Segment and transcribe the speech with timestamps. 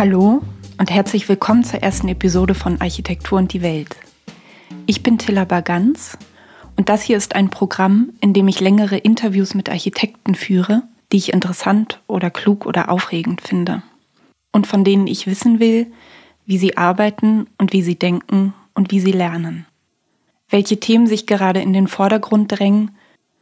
[0.00, 0.40] Hallo
[0.78, 3.96] und herzlich willkommen zur ersten Episode von Architektur und die Welt.
[4.86, 6.16] Ich bin Tilla Bagans
[6.78, 11.18] und das hier ist ein Programm, in dem ich längere Interviews mit Architekten führe, die
[11.18, 13.82] ich interessant oder klug oder aufregend finde
[14.52, 15.92] und von denen ich wissen will,
[16.46, 19.66] wie sie arbeiten und wie sie denken und wie sie lernen.
[20.48, 22.92] Welche Themen sich gerade in den Vordergrund drängen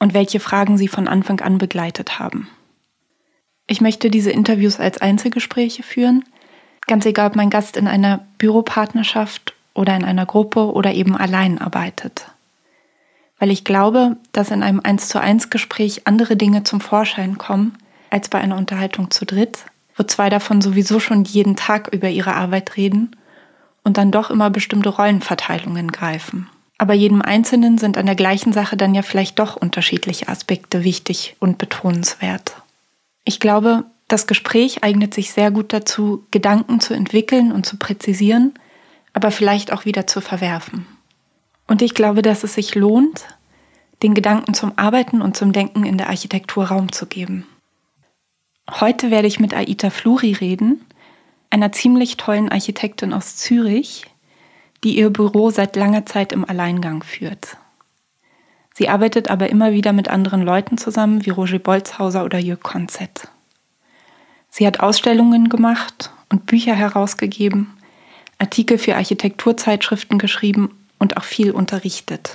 [0.01, 2.49] und welche Fragen sie von Anfang an begleitet haben.
[3.69, 6.25] Ich möchte diese Interviews als Einzelgespräche führen,
[6.89, 11.61] ganz egal ob mein Gast in einer Büropartnerschaft oder in einer Gruppe oder eben allein
[11.61, 12.27] arbeitet.
[13.39, 17.79] Weil ich glaube, dass in einem 1 zu 1 Gespräch andere Dinge zum Vorschein kommen
[18.11, 19.61] als bei einer Unterhaltung zu dritt,
[19.97, 23.15] wo zwei davon sowieso schon jeden Tag über ihre Arbeit reden
[23.85, 26.49] und dann doch immer bestimmte Rollenverteilungen greifen.
[26.79, 31.37] Aber jedem Einzelnen sind an der gleichen Sache dann ja vielleicht doch unterschiedliche Aspekte wichtig
[31.41, 32.55] und betonenswert.
[33.25, 38.55] Ich glaube, das Gespräch eignet sich sehr gut dazu, Gedanken zu entwickeln und zu präzisieren,
[39.13, 40.87] aber vielleicht auch wieder zu verwerfen.
[41.67, 43.27] Und ich glaube, dass es sich lohnt,
[44.03, 47.47] den Gedanken zum Arbeiten und zum Denken in der Architektur Raum zu geben.
[48.71, 50.85] Heute werde ich mit Aita Fluri reden,
[51.51, 54.07] einer ziemlich tollen Architektin aus Zürich,
[54.85, 57.57] die ihr Büro seit langer Zeit im Alleingang führt.
[58.75, 63.29] Sie arbeitet aber immer wieder mit anderen Leuten zusammen, wie Roger Bolzhauser oder Jörg Konzett.
[64.59, 67.69] Sie hat Ausstellungen gemacht und Bücher herausgegeben,
[68.39, 72.35] Artikel für Architekturzeitschriften geschrieben und auch viel unterrichtet.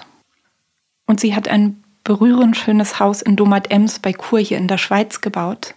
[1.06, 5.20] Und sie hat ein berührend schönes Haus in Domat-Ems bei Chur hier in der Schweiz
[5.20, 5.76] gebaut,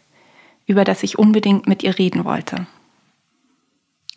[0.67, 2.69] über das ich unbedingt mit ihr reden wollte.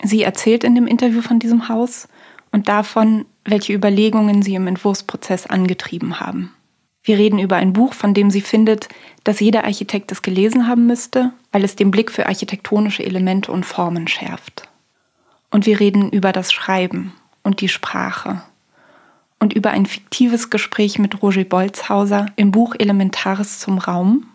[0.03, 2.07] Sie erzählt in dem Interview von diesem Haus
[2.51, 6.53] und davon, welche Überlegungen sie im Entwurfsprozess angetrieben haben.
[7.03, 8.89] Wir reden über ein Buch, von dem sie findet,
[9.23, 13.65] dass jeder Architekt es gelesen haben müsste, weil es den Blick für architektonische Elemente und
[13.65, 14.67] Formen schärft.
[15.49, 17.13] Und wir reden über das Schreiben
[17.43, 18.43] und die Sprache
[19.39, 24.25] und über ein fiktives Gespräch mit Roger Bolzhauser im Buch Elementares zum Raum,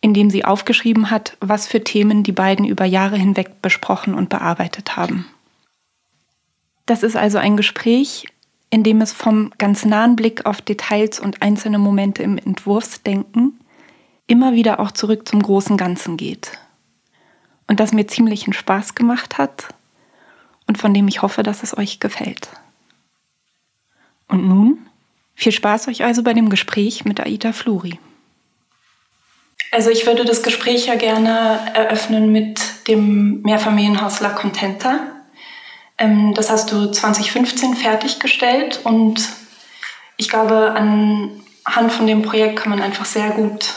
[0.00, 4.30] in dem sie aufgeschrieben hat, was für Themen die beiden über Jahre hinweg besprochen und
[4.30, 5.26] bearbeitet haben.
[6.86, 8.26] Das ist also ein Gespräch,
[8.74, 13.60] in dem es vom ganz nahen Blick auf Details und einzelne Momente im Entwurfsdenken
[14.26, 16.58] immer wieder auch zurück zum großen Ganzen geht.
[17.68, 19.68] Und das mir ziemlichen Spaß gemacht hat
[20.66, 22.48] und von dem ich hoffe, dass es euch gefällt.
[24.26, 24.78] Und nun
[25.36, 28.00] viel Spaß euch also bei dem Gespräch mit Aita Fluri.
[29.70, 35.13] Also ich würde das Gespräch ja gerne eröffnen mit dem Mehrfamilienhaus La Contenta.
[35.98, 39.28] Ähm, das hast du 2015 fertiggestellt und
[40.16, 43.74] ich glaube, anhand von dem Projekt kann man einfach sehr gut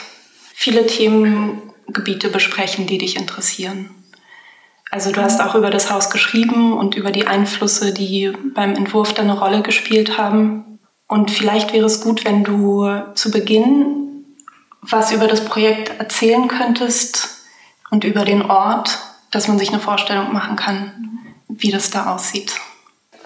[0.53, 3.91] viele Themengebiete besprechen, die dich interessieren.
[4.89, 9.13] Also du hast auch über das Haus geschrieben und über die Einflüsse, die beim Entwurf
[9.13, 10.79] da eine Rolle gespielt haben.
[11.07, 13.97] Und vielleicht wäre es gut, wenn du zu Beginn
[14.81, 17.41] was über das Projekt erzählen könntest
[17.89, 18.99] und über den Ort,
[19.31, 21.06] dass man sich eine Vorstellung machen kann,
[21.47, 22.53] wie das da aussieht.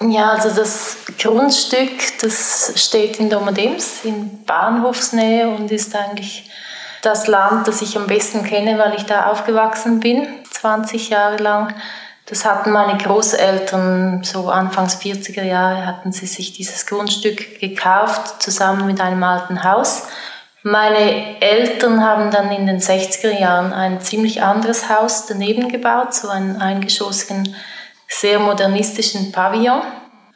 [0.10, 6.50] Ja, also das Grundstück, das steht in Domadems in Bahnhofsnähe und ist eigentlich
[7.04, 11.76] das Land, das ich am besten kenne, weil ich da aufgewachsen bin, 20 Jahre lang.
[12.26, 18.88] Das hatten meine Großeltern, so Anfangs 40er Jahre, hatten sie sich dieses Grundstück gekauft, zusammen
[18.88, 20.04] mit einem alten Haus.
[20.64, 26.30] Meine Eltern haben dann in den 60er Jahren ein ziemlich anderes Haus daneben gebaut, so
[26.30, 27.56] einen eingeschossigen
[28.12, 29.82] sehr modernistischen Pavillon.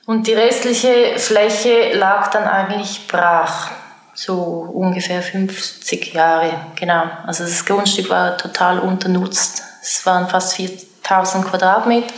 [0.06, 3.72] Und die restliche Fläche lag dann eigentlich brach,
[4.14, 7.04] so ungefähr 50 Jahre, genau.
[7.26, 9.64] Also das Grundstück war total unternutzt.
[9.82, 12.14] Es waren fast 4000 Quadratmeter.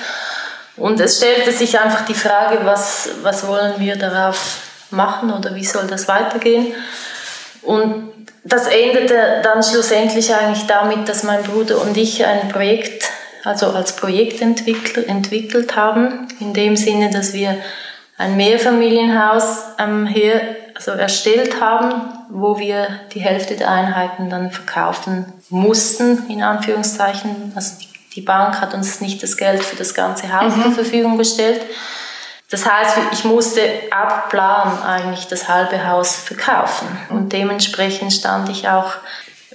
[0.75, 4.59] Und es stellte sich einfach die Frage, was, was wollen wir darauf
[4.91, 6.76] machen oder wie soll das weitergehen?
[7.64, 8.11] Und
[8.43, 13.09] das endete dann schlussendlich eigentlich damit, dass mein Bruder und ich ein Projekt
[13.47, 17.58] also als Projektentwickler entwickelt haben, in dem Sinne, dass wir
[18.17, 20.41] ein Mehrfamilienhaus ähm, hier
[20.76, 21.94] also erstellt haben,
[22.29, 27.53] wo wir die Hälfte der Einheiten dann verkaufen mussten, in Anführungszeichen.
[27.55, 30.64] Also die, die Bank hat uns nicht das Geld für das ganze Haus mhm.
[30.64, 31.61] zur Verfügung gestellt.
[32.49, 33.61] Das heißt, ich musste
[33.91, 36.88] ab Plan eigentlich das halbe Haus verkaufen.
[37.09, 38.94] Und dementsprechend stand ich auch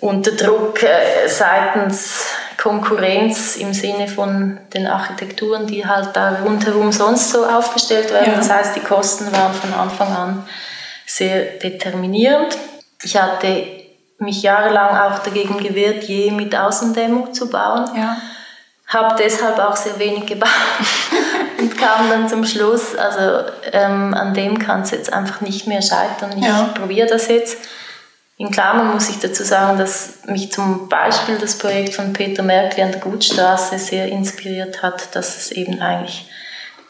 [0.01, 2.27] unter Druck äh, seitens
[2.57, 8.33] Konkurrenz im Sinne von den Architekturen, die halt da rundherum sonst so aufgestellt werden.
[8.33, 8.39] Ja.
[8.39, 10.47] Das heißt, die Kosten waren von Anfang an
[11.07, 12.57] sehr determinierend.
[13.03, 13.67] Ich hatte
[14.19, 17.91] mich jahrelang auch dagegen gewehrt, je mit Außendämmung zu bauen.
[17.97, 18.17] Ja.
[18.87, 20.51] habe deshalb auch sehr wenig gebaut
[21.59, 25.83] und kam dann zum Schluss, also ähm, an dem kann es jetzt einfach nicht mehr
[25.83, 26.37] scheitern.
[26.37, 26.71] Ich ja.
[26.75, 27.59] probiere das jetzt.
[28.43, 32.83] In Klammern muss ich dazu sagen, dass mich zum Beispiel das Projekt von Peter Merkel
[32.83, 36.29] an der Gutstraße sehr inspiriert hat, dass es eben eigentlich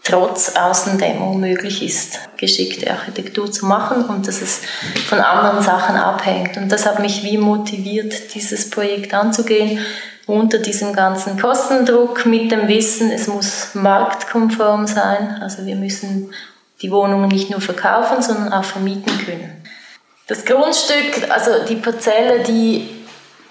[0.03, 4.63] trotz Außendämmung möglich ist, geschickte Architektur zu machen und dass es
[5.07, 6.57] von anderen Sachen abhängt.
[6.57, 9.79] Und das hat mich wie motiviert, dieses Projekt anzugehen
[10.25, 15.37] unter diesem ganzen Kostendruck mit dem Wissen, es muss marktkonform sein.
[15.43, 16.33] Also wir müssen
[16.81, 19.62] die Wohnungen nicht nur verkaufen, sondern auch vermieten können.
[20.33, 22.89] Das Grundstück, also die Parzelle, die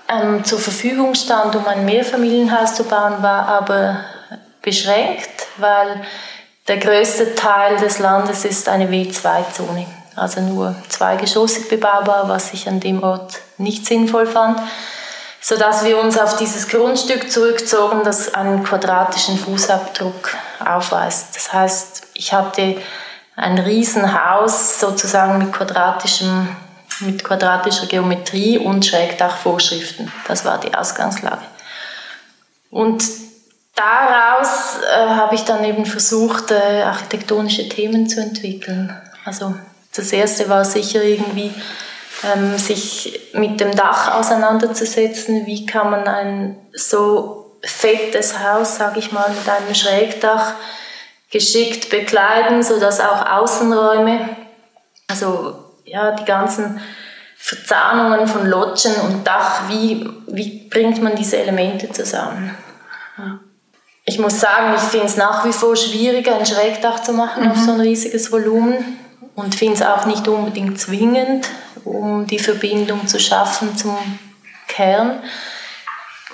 [0.09, 3.97] ähm, zur Verfügung stand, um ein Mehrfamilienhaus zu bauen, war aber
[4.63, 6.01] beschränkt, weil
[6.67, 9.85] der größte Teil des Landes ist eine W2-Zone,
[10.15, 14.59] also nur zweigeschossig bebaubar, was ich an dem Ort nicht sinnvoll fand
[15.43, 21.35] sodass wir uns auf dieses Grundstück zurückzogen, das einen quadratischen Fußabdruck aufweist.
[21.35, 22.77] Das heißt, ich hatte
[23.35, 26.55] ein Riesenhaus sozusagen mit quadratischem
[27.01, 30.11] mit quadratischer Geometrie und Schrägdachvorschriften.
[30.27, 31.41] Das war die Ausgangslage.
[32.69, 33.03] Und
[33.75, 38.95] daraus äh, habe ich dann eben versucht, äh, architektonische Themen zu entwickeln.
[39.25, 39.55] Also
[39.95, 41.53] das erste war sicher irgendwie
[42.23, 45.45] ähm, sich mit dem Dach auseinanderzusetzen.
[45.45, 50.53] Wie kann man ein so fettes Haus, sage ich mal, mit einem Schrägdach
[51.31, 54.29] geschickt bekleiden, sodass auch Außenräume,
[55.07, 55.60] also
[55.91, 56.79] ja, die ganzen
[57.35, 62.55] Verzahnungen von Lodgen und Dach, wie, wie bringt man diese Elemente zusammen?
[64.05, 67.51] Ich muss sagen, ich finde es nach wie vor schwierig, ein Schrägdach zu machen mhm.
[67.51, 68.99] auf so ein riesiges Volumen
[69.35, 71.47] und finde es auch nicht unbedingt zwingend,
[71.83, 73.97] um die Verbindung zu schaffen zum
[74.67, 75.21] Kern.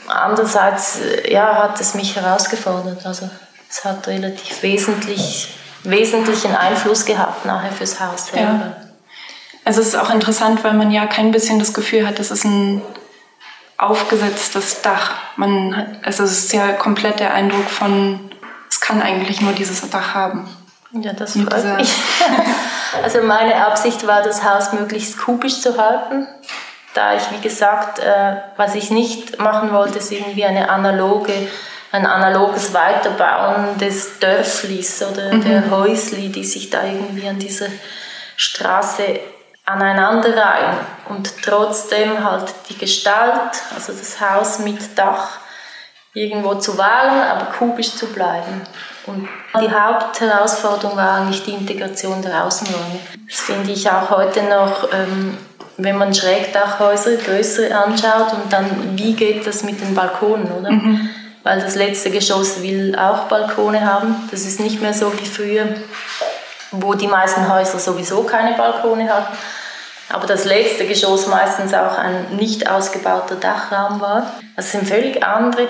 [0.07, 3.06] Andererseits ja, hat es mich herausgefordert.
[3.06, 3.30] Also
[3.69, 8.77] es hat relativ wesentlich, wesentlichen Einfluss gehabt nachher fürs Haus selber.
[8.81, 8.87] Ja.
[9.68, 12.46] Also es ist auch interessant, weil man ja kein bisschen das Gefühl hat, das ist
[12.46, 12.81] ein
[13.78, 15.16] aufgesetztes Dach.
[15.36, 18.31] Man hat, also es ist ja komplett der Eindruck von,
[18.69, 20.48] es kann eigentlich nur dieses Dach haben.
[20.94, 21.94] Ja, das freut mich.
[23.04, 26.30] also meine Absicht war, das Haus möglichst kubisch zu halten,
[26.94, 31.34] da ich, wie gesagt, äh, was ich nicht machen wollte, ist irgendwie eine analoge,
[31.92, 35.44] ein analoges Weiterbauen des Dörflis oder mhm.
[35.44, 37.68] der Häusli, die sich da irgendwie an dieser
[38.38, 39.19] Straße
[39.68, 40.78] aneinanderreihen
[41.10, 45.40] und trotzdem halt die Gestalt, also das Haus mit Dach,
[46.14, 48.62] irgendwo zu wahren, aber kubisch zu bleiben.
[49.06, 49.28] Und
[49.62, 53.00] die Hauptherausforderung war eigentlich die Integration der Außenräume.
[53.30, 55.38] Das finde ich auch heute noch, ähm,
[55.78, 60.72] wenn man Schrägdachhäuser, größere anschaut und dann, wie geht das mit den Balkonen, oder?
[60.72, 61.10] Mhm.
[61.44, 64.28] Weil das letzte Geschoss will auch Balkone haben.
[64.31, 65.68] Das ist nicht mehr so wie früher,
[66.72, 69.38] wo die meisten Häuser sowieso keine Balkone hatten.
[70.09, 74.33] Aber das letzte Geschoss meistens auch ein nicht ausgebauter Dachraum war.
[74.56, 75.68] Das sind völlig andere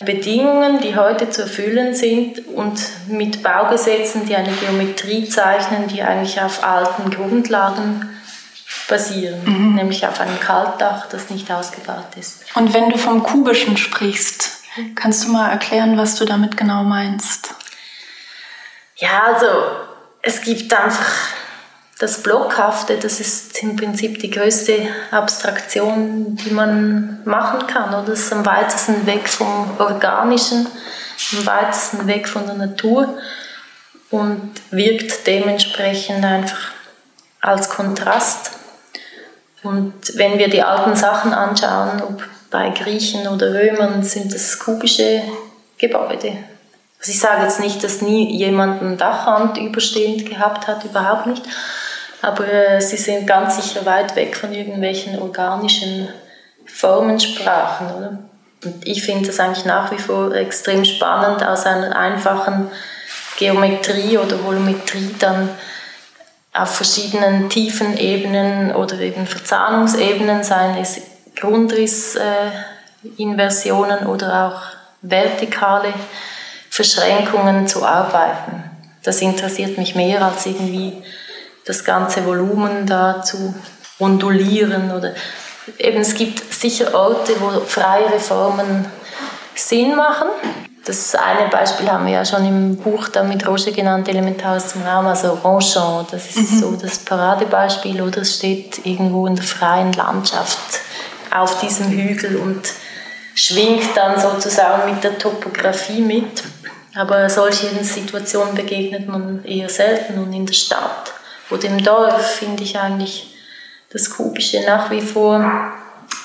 [0.00, 6.40] Bedingungen, die heute zu erfüllen sind und mit Baugesetzen, die eine Geometrie zeichnen, die eigentlich
[6.40, 8.08] auf alten Grundlagen
[8.88, 9.74] basieren, mhm.
[9.74, 12.44] nämlich auf einem Kaltdach, das nicht ausgebaut ist.
[12.54, 14.62] Und wenn du vom Kubischen sprichst,
[14.94, 17.54] kannst du mal erklären, was du damit genau meinst?
[18.96, 19.46] Ja, also
[20.22, 21.06] es gibt einfach
[22.00, 27.90] das Blockhafte, das ist im Prinzip die größte Abstraktion, die man machen kann.
[27.90, 28.12] Oder?
[28.12, 30.66] Das ist am weitesten weg vom Organischen,
[31.36, 33.18] am weitesten weg von der Natur
[34.08, 36.72] und wirkt dementsprechend einfach
[37.42, 38.52] als Kontrast.
[39.62, 45.22] Und wenn wir die alten Sachen anschauen, ob bei Griechen oder Römern, sind das kubische
[45.76, 46.38] Gebäude.
[46.98, 51.42] Also ich sage jetzt nicht, dass nie jemand ein Dachrand überstehend gehabt hat, überhaupt nicht.
[52.22, 56.08] Aber äh, sie sind ganz sicher weit weg von irgendwelchen organischen
[56.66, 58.18] Formensprachen, oder?
[58.62, 62.70] Und ich finde das eigentlich nach wie vor extrem spannend, aus einer einfachen
[63.38, 65.48] Geometrie oder Volumetrie dann
[66.52, 71.00] auf verschiedenen tiefen Ebenen oder eben Verzahnungsebenen, seien es
[71.36, 74.60] Grundrissinversionen äh, oder auch
[75.00, 75.94] vertikale
[76.68, 78.62] Verschränkungen zu arbeiten.
[79.02, 81.02] Das interessiert mich mehr als irgendwie
[81.64, 83.54] das ganze Volumen da zu
[83.98, 85.14] ondulieren oder
[85.78, 88.86] eben es gibt sicher Orte, wo freiere Formen
[89.54, 90.28] Sinn machen.
[90.84, 94.82] Das eine Beispiel haben wir ja schon im Buch da mit Roger genannt, Elementares zum
[94.82, 96.60] Raum, also Ronchamp, das ist mhm.
[96.60, 100.80] so das Paradebeispiel, oder es steht irgendwo in der freien Landschaft
[101.30, 102.62] auf diesem Hügel und
[103.34, 106.42] schwingt dann sozusagen mit der Topografie mit.
[106.96, 111.12] Aber solchen Situationen begegnet man eher selten und in der Stadt
[111.50, 113.34] oder im Dorf finde ich eigentlich
[113.92, 115.72] das Kubische nach wie vor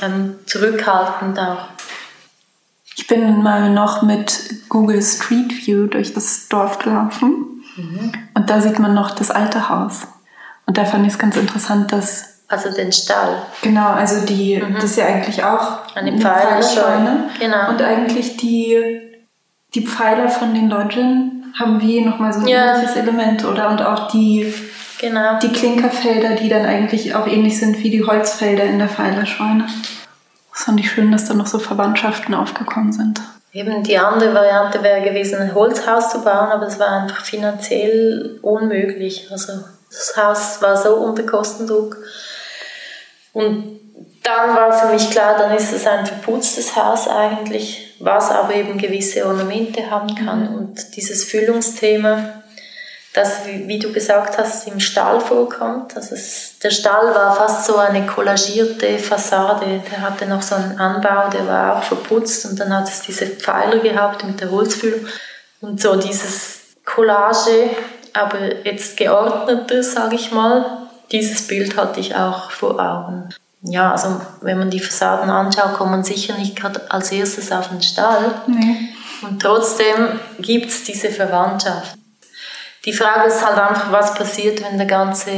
[0.01, 1.67] ähm, zurückhaltend auch.
[2.97, 8.13] Ich bin mal noch mit Google Street View durch das Dorf gelaufen mhm.
[8.33, 10.07] und da sieht man noch das alte Haus.
[10.65, 13.41] Und da fand ich es ganz interessant, dass also den Stall.
[13.61, 14.75] Genau, also die, mhm.
[14.75, 17.29] das ist ja eigentlich auch eine, Pfeilerscheune.
[17.39, 17.69] Genau.
[17.69, 19.01] Und eigentlich die,
[19.73, 22.75] die Pfeiler von den Lodgen haben wie nochmal so ein ja.
[22.75, 23.69] ähnliches Element, oder?
[23.69, 24.53] Und auch die,
[24.99, 25.39] genau.
[25.39, 29.65] die Klinkerfelder, die dann eigentlich auch ähnlich sind wie die Holzfelder in der Pfeilerscheune.
[30.51, 33.21] Das fand ich schön, dass da noch so Verwandtschaften aufgekommen sind.
[33.51, 38.39] Eben die andere Variante wäre gewesen, ein Holzhaus zu bauen, aber es war einfach finanziell
[38.41, 39.29] unmöglich.
[39.31, 39.53] Also
[39.89, 41.97] das Haus war so unter Kostendruck.
[43.31, 43.79] Und
[44.23, 48.77] dann war für mich klar, dann ist es ein verputztes Haus eigentlich, was aber eben
[48.77, 50.51] gewisse Ornamente haben kann.
[50.51, 50.55] Mhm.
[50.55, 52.43] Und dieses Füllungsthema,
[53.15, 55.95] das, wie du gesagt hast, im Stall vorkommt.
[55.95, 59.81] Also es, der Stall war fast so eine kollagierte Fassade.
[59.89, 63.27] Der hatte noch so einen Anbau, der war auch verputzt und dann hat es diese
[63.27, 65.07] Pfeiler gehabt mit der Holzfüllung.
[65.61, 67.69] Und so dieses Collage,
[68.11, 73.29] aber jetzt geordneter, sage ich mal, dieses Bild hatte ich auch vor Augen.
[73.61, 77.81] Ja, also wenn man die Fassaden anschaut, kommt man sicher nicht als erstes auf den
[77.81, 78.41] Stall.
[78.47, 78.89] Nee.
[79.21, 81.97] Und trotzdem gibt es diese Verwandtschaft.
[82.85, 85.31] Die Frage ist halt einfach, was passiert, wenn der ganze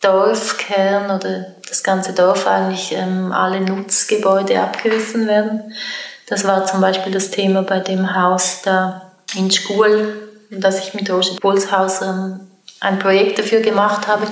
[0.00, 5.74] Dorfkern oder das ganze Dorf eigentlich ähm, alle Nutzgebäude abgerissen werden.
[6.28, 11.10] Das war zum Beispiel das Thema bei dem Haus da in Schkuhl, das ich mit
[11.10, 12.40] Roger Pulshauser ähm,
[12.80, 14.26] ein Projekt dafür gemacht habe.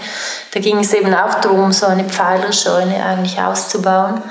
[0.53, 4.23] Da ging es eben auch darum, so eine Pfeilerscheune eigentlich auszubauen.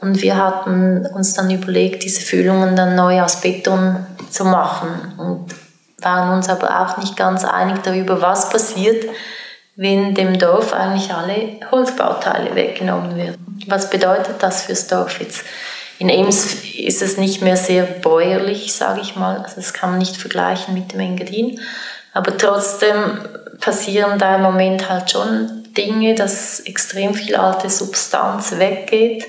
[0.00, 5.63] Und wir hatten uns dann überlegt, diese Füllungen dann neu aus Beton zu machen und
[6.04, 9.04] waren uns aber auch nicht ganz einig darüber, was passiert,
[9.76, 13.64] wenn dem Dorf eigentlich alle Holzbauteile weggenommen werden.
[13.66, 15.44] Was bedeutet das fürs Dorf jetzt?
[15.98, 19.38] In Ems ist es nicht mehr sehr bäuerlich, sage ich mal.
[19.38, 21.60] Also das kann man nicht vergleichen mit dem Engadin.
[22.12, 23.20] Aber trotzdem
[23.60, 29.26] passieren da im Moment halt schon Dinge, dass extrem viel alte Substanz weggeht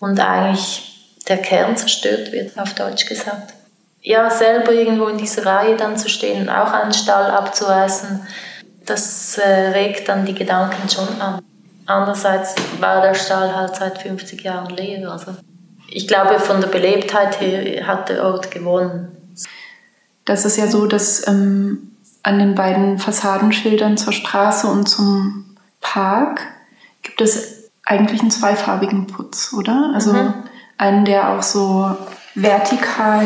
[0.00, 0.92] und eigentlich
[1.28, 3.55] der Kern zerstört wird, auf Deutsch gesagt.
[4.08, 8.24] Ja, selber irgendwo in dieser Reihe dann zu stehen und auch einen Stall abzureißen,
[8.84, 11.42] das äh, regt dann die Gedanken schon an.
[11.86, 15.10] Andererseits war der Stall halt seit 50 Jahren leer.
[15.10, 15.34] Also
[15.88, 19.08] ich glaube, von der Belebtheit her hat der Ort gewonnen.
[20.24, 21.90] Das ist ja so, dass ähm,
[22.22, 26.42] an den beiden Fassadenschildern zur Straße und zum Park
[27.02, 29.90] gibt es eigentlich einen zweifarbigen Putz, oder?
[29.92, 30.34] Also mhm.
[30.78, 31.96] einen, der auch so
[32.36, 33.24] vertikal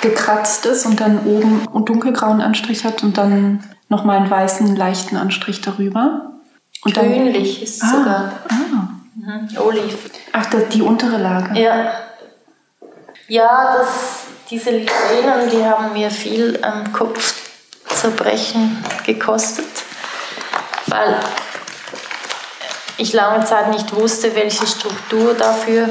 [0.00, 5.16] gekratzt ist und dann oben einen dunkelgrauen Anstrich hat und dann nochmal einen weißen, leichten
[5.16, 6.32] Anstrich darüber.
[6.84, 8.32] Und Grünlich dann, ist ah, sogar.
[8.48, 8.88] Ah.
[9.14, 9.48] Mhm.
[9.58, 9.98] Olive.
[10.32, 11.60] Ach, das, die untere Lage.
[11.60, 11.92] Ja.
[13.26, 17.34] Ja, das, diese Livrenen, die haben mir viel am Kopf
[17.88, 19.66] Zerbrechen gekostet,
[20.86, 21.20] weil
[22.96, 25.88] ich lange Zeit nicht wusste, welche Struktur dafür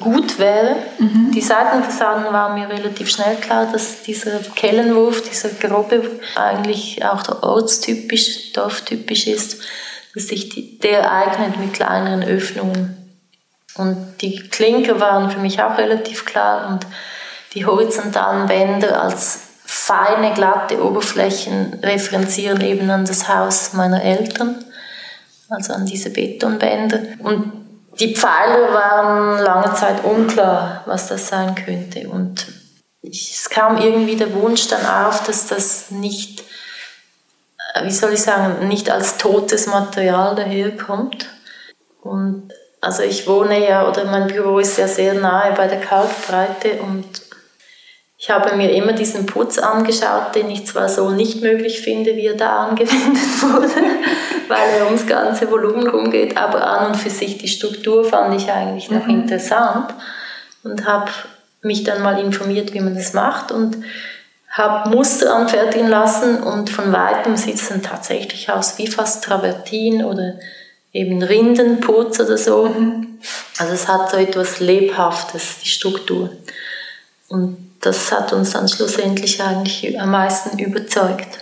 [0.00, 0.76] gut wäre.
[0.98, 1.30] Mhm.
[1.32, 6.02] Die Seitenfassaden waren mir relativ schnell klar, dass dieser Kellenwurf, dieser grobe,
[6.34, 9.62] eigentlich auch ortstypisch, dorftypisch ist,
[10.14, 12.96] dass sich die, der eignet mit kleineren Öffnungen.
[13.76, 16.86] Und die Klinker waren für mich auch relativ klar und
[17.54, 24.64] die horizontalen Bänder als feine, glatte Oberflächen referenzieren eben an das Haus meiner Eltern,
[25.48, 27.00] also an diese Betonbänder.
[27.18, 27.65] Und
[27.98, 32.08] die Pfeiler waren lange Zeit unklar, was das sein könnte.
[32.08, 32.46] Und
[33.02, 36.42] es kam irgendwie der Wunsch dann auf, dass das nicht,
[37.74, 41.28] äh, wie soll ich sagen, nicht als totes Material daherkommt.
[42.02, 46.80] Und also ich wohne ja, oder mein Büro ist ja sehr nahe bei der Kalkbreite
[46.82, 47.25] und
[48.18, 52.26] ich habe mir immer diesen Putz angeschaut, den ich zwar so nicht möglich finde, wie
[52.26, 53.74] er da angewendet wurde,
[54.48, 58.50] weil er ums ganze Volumen rumgeht, aber an und für sich die Struktur fand ich
[58.50, 59.22] eigentlich noch mhm.
[59.22, 59.94] interessant
[60.64, 61.10] und habe
[61.60, 63.76] mich dann mal informiert, wie man das macht und
[64.48, 70.02] habe Muster anfertigen lassen und von weitem sieht es dann tatsächlich aus wie fast Travertin
[70.02, 70.38] oder
[70.94, 72.64] eben Rindenputz oder so.
[72.64, 73.18] Mhm.
[73.58, 76.30] Also es hat so etwas Lebhaftes, die Struktur.
[77.28, 81.38] Und das hat uns dann schlussendlich eigentlich am meisten überzeugt.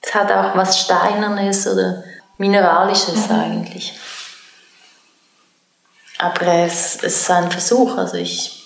[0.00, 2.02] Es hat auch was Steinernes oder
[2.38, 3.34] Mineralisches mhm.
[3.34, 3.98] eigentlich.
[6.18, 7.96] Aber es, es ist ein Versuch.
[7.96, 8.58] Also ich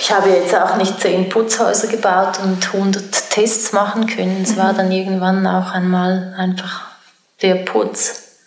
[0.00, 4.42] ich habe jetzt auch nicht zehn Putzhäuser gebaut und 100 Tests machen können.
[4.42, 4.76] Es war mhm.
[4.76, 6.86] dann irgendwann auch einmal einfach
[7.42, 8.38] der Putz.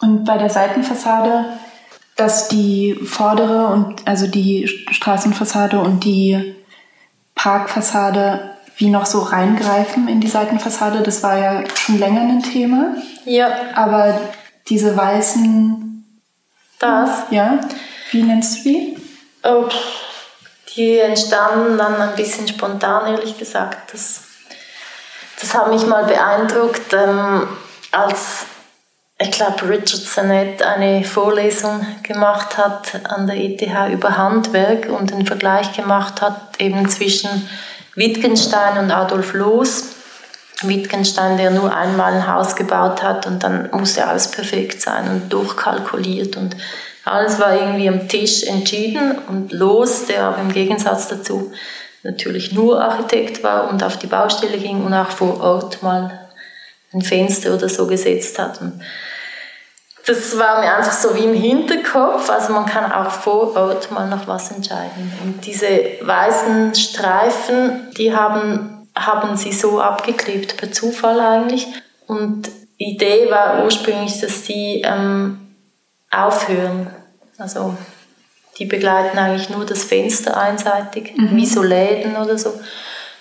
[0.00, 1.44] Und bei der Seitenfassade,
[2.18, 6.56] dass die vordere und also die Straßenfassade und die
[7.36, 12.96] Parkfassade wie noch so reingreifen in die Seitenfassade, das war ja schon länger ein Thema.
[13.24, 13.48] Ja.
[13.74, 14.20] Aber
[14.68, 16.04] diese weißen.
[16.80, 17.22] Das?
[17.30, 17.60] Ja.
[18.10, 18.96] Wie nennst du die?
[19.44, 19.68] Oh,
[20.74, 23.92] die entstanden dann ein bisschen spontan, ehrlich gesagt.
[23.92, 24.24] Das,
[25.40, 27.46] das hat mich mal beeindruckt, ähm,
[27.92, 28.46] als
[29.20, 35.26] ich glaube, Richard Sennett eine Vorlesung gemacht hat an der ETH über Handwerk und den
[35.26, 37.48] Vergleich gemacht hat eben zwischen
[37.96, 39.94] Wittgenstein und Adolf Loos.
[40.62, 45.32] Wittgenstein, der nur einmal ein Haus gebaut hat und dann musste alles perfekt sein und
[45.32, 46.56] durchkalkuliert und
[47.04, 51.52] alles war irgendwie am Tisch entschieden und Loos, der aber im Gegensatz dazu
[52.02, 56.28] natürlich nur Architekt war und auf die Baustelle ging und auch vor Ort mal
[56.92, 58.60] ein Fenster oder so gesetzt hat.
[58.60, 58.80] Und
[60.08, 62.30] das war mir einfach so wie im Hinterkopf.
[62.30, 65.12] Also man kann auch vor Ort mal noch was entscheiden.
[65.22, 65.66] Und diese
[66.00, 71.66] weißen Streifen, die haben, haben sie so abgeklebt, per Zufall eigentlich.
[72.06, 72.48] Und
[72.80, 75.54] die Idee war ursprünglich, dass die ähm,
[76.10, 76.88] aufhören.
[77.36, 77.76] Also
[78.58, 81.36] die begleiten eigentlich nur das Fenster einseitig, mhm.
[81.36, 82.58] wie so Läden oder so.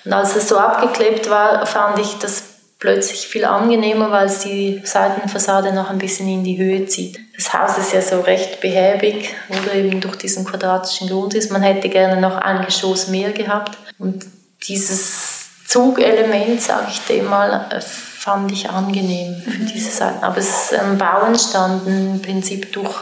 [0.06, 2.44] Und als es so abgeklebt war, fand ich das
[2.80, 7.20] plötzlich viel angenehmer, weil es die Seitenfassade noch ein bisschen in die Höhe zieht.
[7.36, 11.52] Das Haus ist ja so recht behäbig oder eben durch diesen quadratischen Grund ist.
[11.52, 13.78] Man hätte gerne noch ein Geschoss mehr gehabt.
[14.00, 14.26] Und
[14.68, 19.68] dieses Zugelement, sage ich dem mal, äh, fand ich angenehm für mhm.
[19.68, 20.24] diese Seiten.
[20.24, 22.96] Aber es ähm, Bau entstanden im Prinzip durch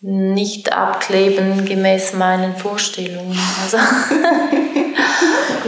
[0.00, 3.38] nicht abkleben gemäß meinen Vorstellungen.
[3.62, 3.78] Also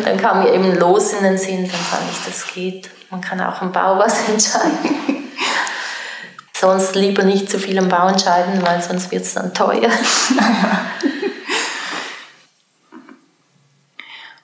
[0.05, 2.91] dann kam mir eben los in den Sinn, dann fand ich, das geht.
[3.11, 5.31] Man kann auch am Bau was entscheiden.
[6.55, 9.91] sonst lieber nicht zu viel am Bau entscheiden, weil sonst wird es dann teuer.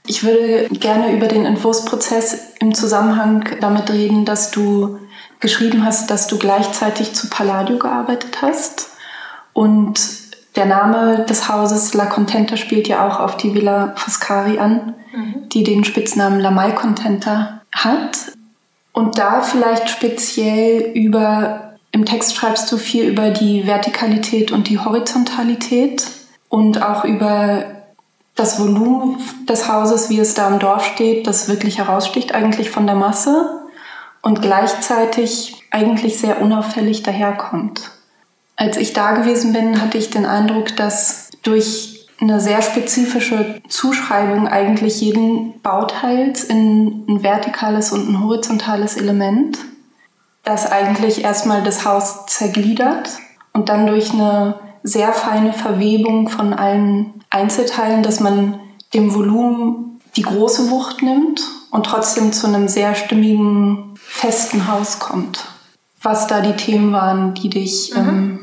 [0.05, 4.99] Ich würde gerne über den Entwurfsprozess im Zusammenhang damit reden, dass du
[5.41, 8.91] geschrieben hast, dass du gleichzeitig zu Palladio gearbeitet hast.
[9.53, 10.01] Und
[10.57, 15.49] der Name des Hauses La Contenta spielt ja auch auf die Villa Foscari an, mhm.
[15.49, 18.33] die den Spitznamen La Mai Contenta hat.
[18.93, 24.79] Und da vielleicht speziell über, im Text schreibst du viel über die Vertikalität und die
[24.79, 26.07] Horizontalität
[26.51, 27.65] und auch über
[28.35, 32.87] das Volumen des Hauses, wie es da im Dorf steht, das wirklich heraussticht eigentlich von
[32.87, 33.63] der Masse
[34.21, 37.91] und gleichzeitig eigentlich sehr unauffällig daherkommt.
[38.57, 44.47] Als ich da gewesen bin, hatte ich den Eindruck, dass durch eine sehr spezifische Zuschreibung
[44.47, 49.59] eigentlich jeden Bauteils in ein vertikales und ein horizontales Element,
[50.45, 53.11] das eigentlich erstmal das Haus zergliedert
[53.53, 58.61] und dann durch eine sehr feine Verwebung von allen Einzelteilen, dass man
[58.95, 65.47] dem Volumen die große Wucht nimmt und trotzdem zu einem sehr stimmigen, festen Haus kommt.
[66.03, 67.93] Was da die Themen waren, die dich.
[67.95, 68.09] Mhm.
[68.09, 68.42] Ähm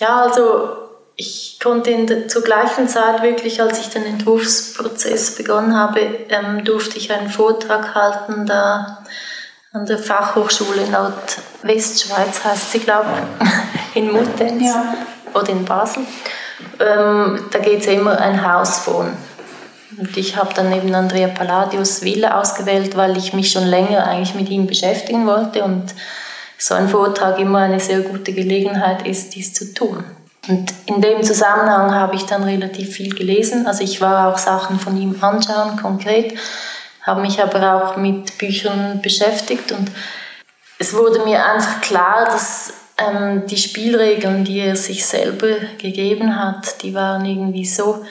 [0.00, 0.70] ja, also
[1.16, 6.64] ich konnte in der, zur gleichen Zeit wirklich, als ich den Entwurfsprozess begonnen habe, ähm,
[6.64, 9.04] durfte ich einen Vortrag halten da
[9.72, 13.06] an der Fachhochschule Nordwestschweiz, heißt sie, glaube
[13.38, 14.94] ich, in Muttenz ja.
[15.34, 16.04] oder in Basel.
[16.80, 19.12] Ähm, da geht es immer ein Haus von.
[19.98, 24.34] Und ich habe dann eben Andrea Palladius Villa ausgewählt, weil ich mich schon länger eigentlich
[24.34, 25.94] mit ihm beschäftigen wollte und
[26.60, 30.04] so ein Vortrag immer eine sehr gute Gelegenheit ist, dies zu tun.
[30.46, 33.66] Und in dem Zusammenhang habe ich dann relativ viel gelesen.
[33.66, 36.34] Also ich war auch Sachen von ihm anschauen, konkret,
[37.02, 39.90] habe mich aber auch mit Büchern beschäftigt und
[40.78, 46.82] es wurde mir einfach klar, dass ähm, die Spielregeln, die er sich selber gegeben hat,
[46.82, 48.04] die waren irgendwie so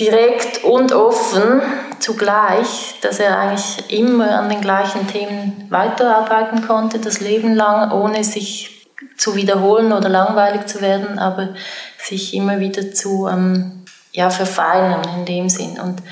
[0.00, 1.60] direkt und offen
[1.98, 8.22] zugleich, dass er eigentlich immer an den gleichen Themen weiterarbeiten konnte, das Leben lang, ohne
[8.22, 11.50] sich zu wiederholen oder langweilig zu werden, aber
[11.98, 15.78] sich immer wieder zu ähm, ja, verfeinern in dem Sinn.
[15.80, 16.02] Und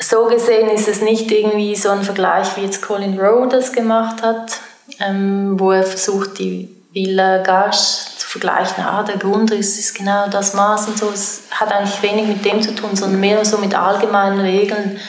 [0.00, 4.22] so gesehen ist es nicht irgendwie so ein Vergleich, wie jetzt Colin Rowe das gemacht
[4.22, 4.60] hat,
[5.00, 8.84] ähm, wo er versucht, die Villa Gage vergleichen.
[8.84, 11.08] Ah, der Grundriss ist genau das Maß und so.
[11.08, 15.00] Es hat eigentlich wenig mit dem zu tun, sondern mehr so mit allgemeinen Regeln.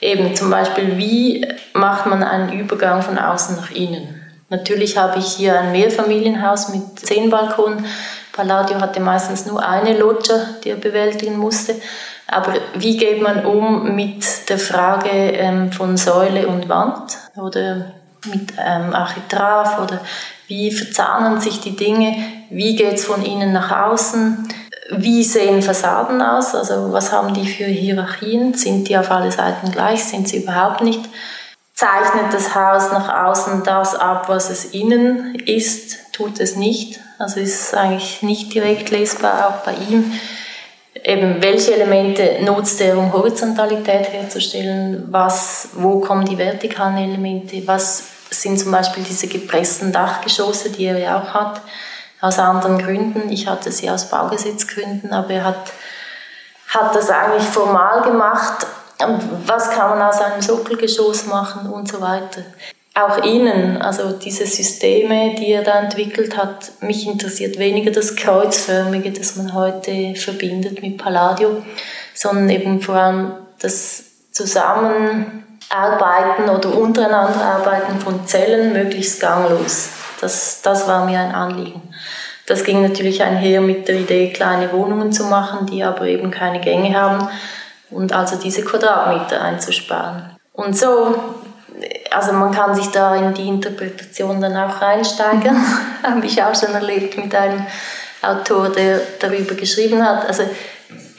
[0.00, 4.22] Eben zum Beispiel, wie macht man einen Übergang von außen nach innen?
[4.48, 7.84] Natürlich habe ich hier ein Mehrfamilienhaus mit zehn Balkonen.
[8.32, 11.74] Palladio hatte meistens nur eine Loggia, die er bewältigen musste.
[12.26, 17.92] Aber wie geht man um mit der Frage ähm, von Säule und Wand oder
[18.24, 20.00] mit ähm, Architrav oder
[20.50, 22.16] wie verzahnen sich die Dinge,
[22.50, 24.48] wie geht es von innen nach außen,
[24.90, 29.70] wie sehen Fassaden aus, also was haben die für Hierarchien, sind die auf alle Seiten
[29.70, 31.02] gleich, sind sie überhaupt nicht,
[31.74, 37.38] zeichnet das Haus nach außen das ab, was es innen ist, tut es nicht, also
[37.38, 40.12] ist eigentlich nicht direkt lesbar, auch bei ihm?
[41.04, 48.19] Eben welche Elemente nutzt er, um Horizontalität herzustellen, was, wo kommen die vertikalen Elemente, was
[48.30, 51.60] sind zum Beispiel diese gepressten Dachgeschosse, die er ja auch hat,
[52.20, 53.30] aus anderen Gründen.
[53.30, 55.72] Ich hatte sie aus Baugesetzgründen, aber er hat,
[56.68, 58.66] hat das eigentlich formal gemacht.
[59.46, 62.42] Was kann man aus einem Sockelgeschoss machen und so weiter
[62.94, 69.12] auch innen, also diese Systeme, die er da entwickelt hat, mich interessiert weniger das Kreuzförmige,
[69.12, 71.62] das man heute verbindet mit Palladio,
[72.14, 74.04] sondern eben vor allem das
[75.70, 79.90] Zusammenarbeiten oder untereinander Arbeiten von Zellen möglichst ganglos.
[80.20, 81.82] Das, das war mir ein Anliegen.
[82.46, 86.60] Das ging natürlich einher mit der Idee, kleine Wohnungen zu machen, die aber eben keine
[86.60, 87.28] Gänge haben
[87.90, 90.36] und also diese Quadratmeter einzusparen.
[90.52, 91.14] Und so
[92.10, 95.56] also man kann sich da in die Interpretation dann auch reinsteigern.
[96.02, 97.64] Habe ich auch schon erlebt mit einem
[98.22, 100.26] Autor, der darüber geschrieben hat.
[100.26, 100.42] Also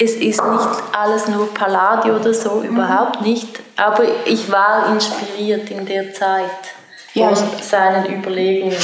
[0.01, 2.75] es ist nicht alles nur Palladio oder so, mhm.
[2.75, 3.59] überhaupt nicht.
[3.77, 6.45] Aber ich war inspiriert in der Zeit
[7.13, 8.75] von ja, seinen Überlegungen.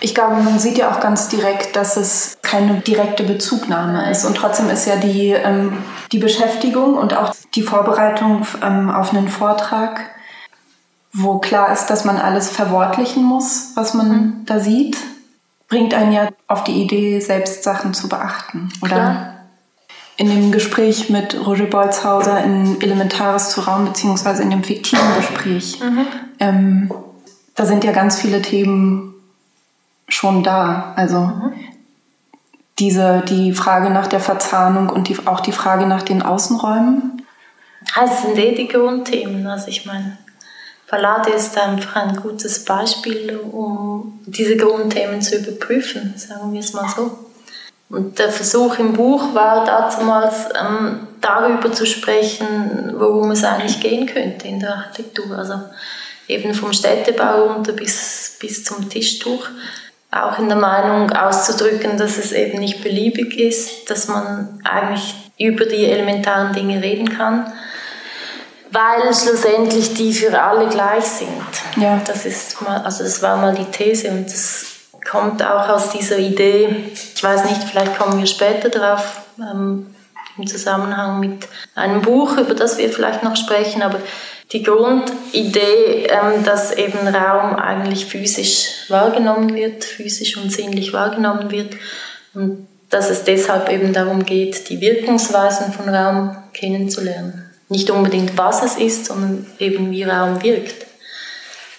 [0.00, 4.24] Ich glaube, man sieht ja auch ganz direkt, dass es keine direkte Bezugnahme ist.
[4.24, 5.78] Und trotzdem ist ja die, ähm,
[6.12, 10.00] die Beschäftigung und auch die Vorbereitung ähm, auf einen Vortrag
[11.14, 14.44] wo klar ist, dass man alles verwortlichen muss, was man mhm.
[14.46, 14.96] da sieht,
[15.68, 18.88] bringt einen ja auf die Idee, selbst Sachen zu beachten, oder?
[18.88, 19.31] Klar.
[20.16, 25.80] In dem Gespräch mit Roger Bolzhauser in Elementares zu Raum, beziehungsweise in dem fiktiven Gespräch,
[25.80, 26.06] mhm.
[26.38, 26.94] ähm,
[27.54, 29.14] da sind ja ganz viele Themen
[30.08, 30.92] schon da.
[30.96, 31.52] Also mhm.
[32.78, 37.22] diese, die Frage nach der Verzahnung und die, auch die Frage nach den Außenräumen.
[37.94, 39.46] Das sind eh die Grundthemen.
[39.46, 40.18] Also ich meine,
[40.92, 46.86] Ballade ist einfach ein gutes Beispiel, um diese Grundthemen zu überprüfen, sagen wir es mal
[46.86, 47.18] so.
[47.92, 54.06] Und der Versuch im Buch war damals ähm, darüber zu sprechen, worum es eigentlich gehen
[54.06, 55.36] könnte in der Architektur.
[55.36, 55.60] Also
[56.26, 59.46] eben vom Städtebau runter bis, bis zum Tischtuch.
[60.10, 65.66] Auch in der Meinung auszudrücken, dass es eben nicht beliebig ist, dass man eigentlich über
[65.66, 67.52] die elementaren Dinge reden kann
[68.72, 71.28] weil schlussendlich die für alle gleich sind.
[71.76, 72.00] Ja.
[72.06, 74.71] Das ist mal, also das war mal die These und das
[75.08, 76.90] kommt auch aus dieser Idee.
[77.14, 79.94] Ich weiß nicht, vielleicht kommen wir später drauf ähm,
[80.38, 83.98] im Zusammenhang mit einem Buch, über das wir vielleicht noch sprechen, aber
[84.52, 91.74] die Grundidee, ähm, dass eben Raum eigentlich physisch wahrgenommen wird, physisch und sinnlich wahrgenommen wird
[92.34, 97.50] und dass es deshalb eben darum geht, die Wirkungsweisen von Raum kennenzulernen.
[97.70, 100.86] Nicht unbedingt, was es ist, sondern eben wie Raum wirkt.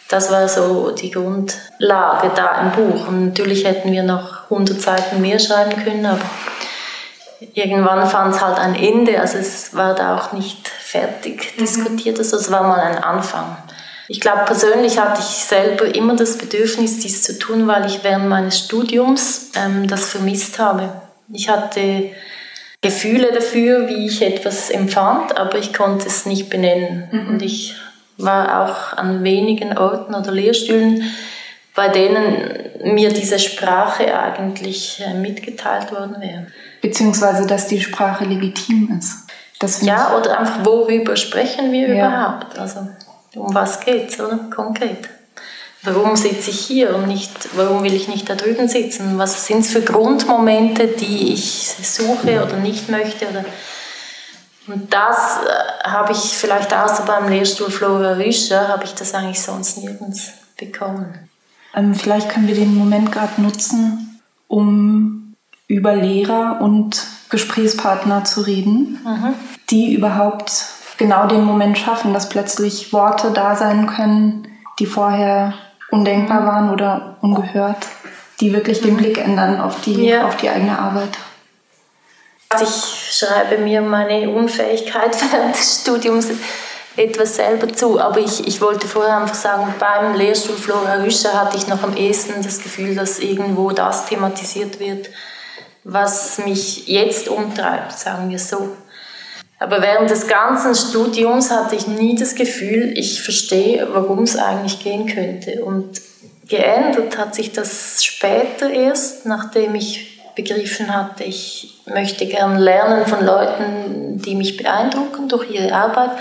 [0.10, 3.08] Das war so die Grundlage da im Buch.
[3.08, 6.22] Und natürlich hätten wir noch 100 Seiten mehr schreiben können, aber
[7.54, 9.20] irgendwann fand es halt ein Ende.
[9.20, 11.62] Also es war da auch nicht fertig mhm.
[11.62, 12.20] diskutiert.
[12.20, 13.58] Also es war mal ein Anfang.
[14.08, 18.28] Ich glaube, persönlich hatte ich selber immer das Bedürfnis, dies zu tun, weil ich während
[18.28, 21.02] meines Studiums ähm, das vermisst habe.
[21.32, 22.12] Ich hatte
[22.82, 27.08] Gefühle dafür, wie ich etwas empfand, aber ich konnte es nicht benennen.
[27.12, 27.28] Mhm.
[27.30, 27.76] Und ich
[28.18, 31.04] war auch an wenigen Orten oder Lehrstühlen,
[31.76, 36.48] bei denen mir diese Sprache eigentlich äh, mitgeteilt worden wäre.
[36.82, 39.28] Beziehungsweise, dass die Sprache legitim ist.
[39.82, 42.08] ja, oder einfach, worüber sprechen wir ja.
[42.08, 42.60] überhaupt?
[42.60, 42.88] Also,
[43.36, 44.38] um was geht es, oder?
[44.54, 45.10] Konkret.
[45.86, 49.18] Warum sitze ich hier und nicht, warum will ich nicht da drüben sitzen?
[49.18, 53.28] Was sind es für Grundmomente, die ich suche oder nicht möchte?
[53.28, 53.44] Oder
[54.68, 59.42] und das äh, habe ich vielleicht außer beim Lehrstuhl Flora Rüscher, habe ich das eigentlich
[59.42, 61.30] sonst nirgends bekommen.
[61.76, 65.36] Ähm, vielleicht können wir den Moment gerade nutzen, um
[65.68, 69.34] über Lehrer und Gesprächspartner zu reden, mhm.
[69.70, 70.66] die überhaupt
[70.98, 74.48] genau den Moment schaffen, dass plötzlich Worte da sein können,
[74.80, 75.54] die vorher
[75.90, 77.88] undenkbar waren oder ungehört,
[78.40, 80.28] die wirklich den Blick ändern auf die, ja.
[80.28, 81.18] auf die eigene Arbeit.
[82.62, 86.30] Ich schreibe mir meine Unfähigkeit während des Studiums
[86.96, 91.58] etwas selber zu, aber ich, ich wollte vorher einfach sagen, beim Lehrstuhl Flora Rüscher hatte
[91.58, 95.10] ich noch am ehesten das Gefühl, dass irgendwo das thematisiert wird,
[95.84, 98.70] was mich jetzt umtreibt, sagen wir so.
[99.60, 104.84] Aber während des ganzen Studiums hatte ich nie das Gefühl, ich verstehe, warum es eigentlich
[104.84, 105.64] gehen könnte.
[105.64, 106.02] Und
[106.48, 113.26] geändert hat sich das später erst, nachdem ich begriffen hatte, ich möchte gern lernen von
[113.26, 116.12] Leuten, die mich beeindrucken durch ihre Arbeit.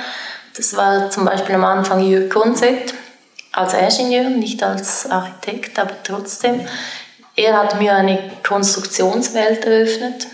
[0.56, 2.94] Das war zum Beispiel am Anfang Jürg Konzett
[3.52, 6.66] als Ingenieur, nicht als Architekt, aber trotzdem.
[7.36, 10.26] Er hat mir eine Konstruktionswelt eröffnet.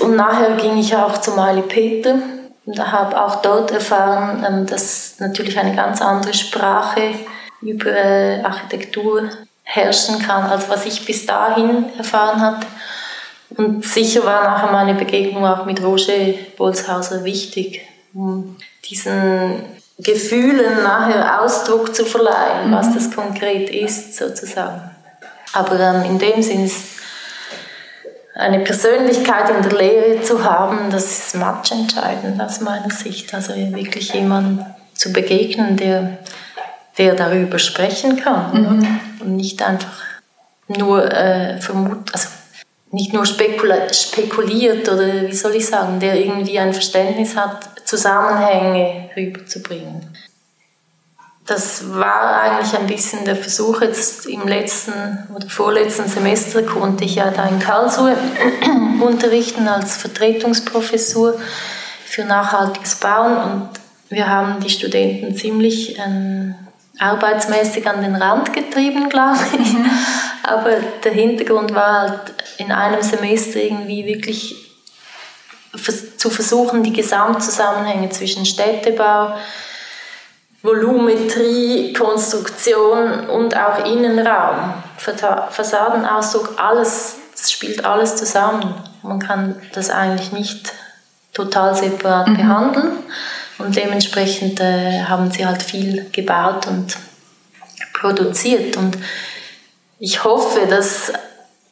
[0.00, 2.16] Und nachher ging ich auch zu Mali Peter
[2.66, 7.14] und habe auch dort erfahren, ähm, dass natürlich eine ganz andere Sprache
[7.62, 9.30] über äh, Architektur
[9.62, 12.66] herrschen kann, als was ich bis dahin erfahren hatte.
[13.50, 17.82] Und sicher war nachher meine Begegnung auch mit Roger Bolshauser wichtig,
[18.12, 18.56] um
[18.88, 19.64] diesen
[19.98, 22.74] Gefühlen nachher Ausdruck zu verleihen, mhm.
[22.74, 24.90] was das konkret ist, sozusagen.
[25.52, 26.96] Aber ähm, in dem Sinn ist
[28.34, 33.32] eine Persönlichkeit in der Lehre zu haben, das ist matchentscheidend aus meiner Sicht.
[33.32, 36.18] Also wirklich jemanden zu begegnen, der,
[36.98, 39.00] der darüber sprechen kann mhm.
[39.20, 40.02] und nicht einfach
[40.68, 42.28] nur äh, vermut, also
[42.96, 50.16] nicht nur spekuliert oder wie soll ich sagen, der irgendwie ein Verständnis hat, Zusammenhänge rüberzubringen.
[51.44, 53.82] Das war eigentlich ein bisschen der Versuch.
[53.82, 58.16] Jetzt im letzten oder vorletzten Semester konnte ich ja da in Karlsruhe
[59.00, 61.38] unterrichten als Vertretungsprofessur
[62.06, 63.68] für nachhaltiges Bauen und
[64.08, 66.54] wir haben die Studenten ziemlich ähm,
[66.98, 69.72] arbeitsmäßig an den Rand getrieben, glaube ich.
[69.74, 69.90] Mhm.
[70.42, 74.66] Aber der Hintergrund war halt in einem Semester irgendwie wirklich
[76.16, 79.36] zu versuchen, die Gesamtzusammenhänge zwischen Städtebau,
[80.62, 88.74] Volumetrie, Konstruktion und auch Innenraum, Fassadenausdruck, alles, das spielt alles zusammen.
[89.02, 90.72] Man kann das eigentlich nicht
[91.32, 92.36] total separat mhm.
[92.36, 92.92] behandeln
[93.58, 96.96] und dementsprechend äh, haben sie halt viel gebaut und
[97.92, 98.98] produziert und
[99.98, 101.12] ich hoffe, dass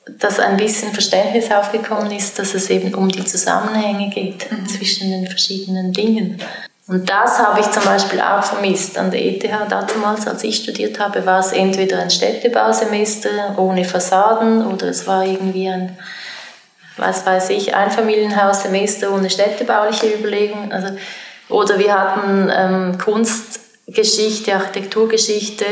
[0.06, 4.68] dass ein bisschen Verständnis aufgekommen ist, dass es eben um die Zusammenhänge geht mhm.
[4.68, 6.40] zwischen den verschiedenen Dingen.
[6.86, 11.00] Und das habe ich zum Beispiel auch vermisst an der ETH damals, als ich studiert
[11.00, 15.96] habe, war es entweder ein Städtebausemester ohne Fassaden oder es war irgendwie ein,
[16.98, 20.72] was weiß ich, Einfamilienhaussemester ohne städtebauliche Überlegung.
[20.72, 20.94] Also,
[21.48, 25.64] oder wir hatten ähm, Kunstgeschichte, Architekturgeschichte,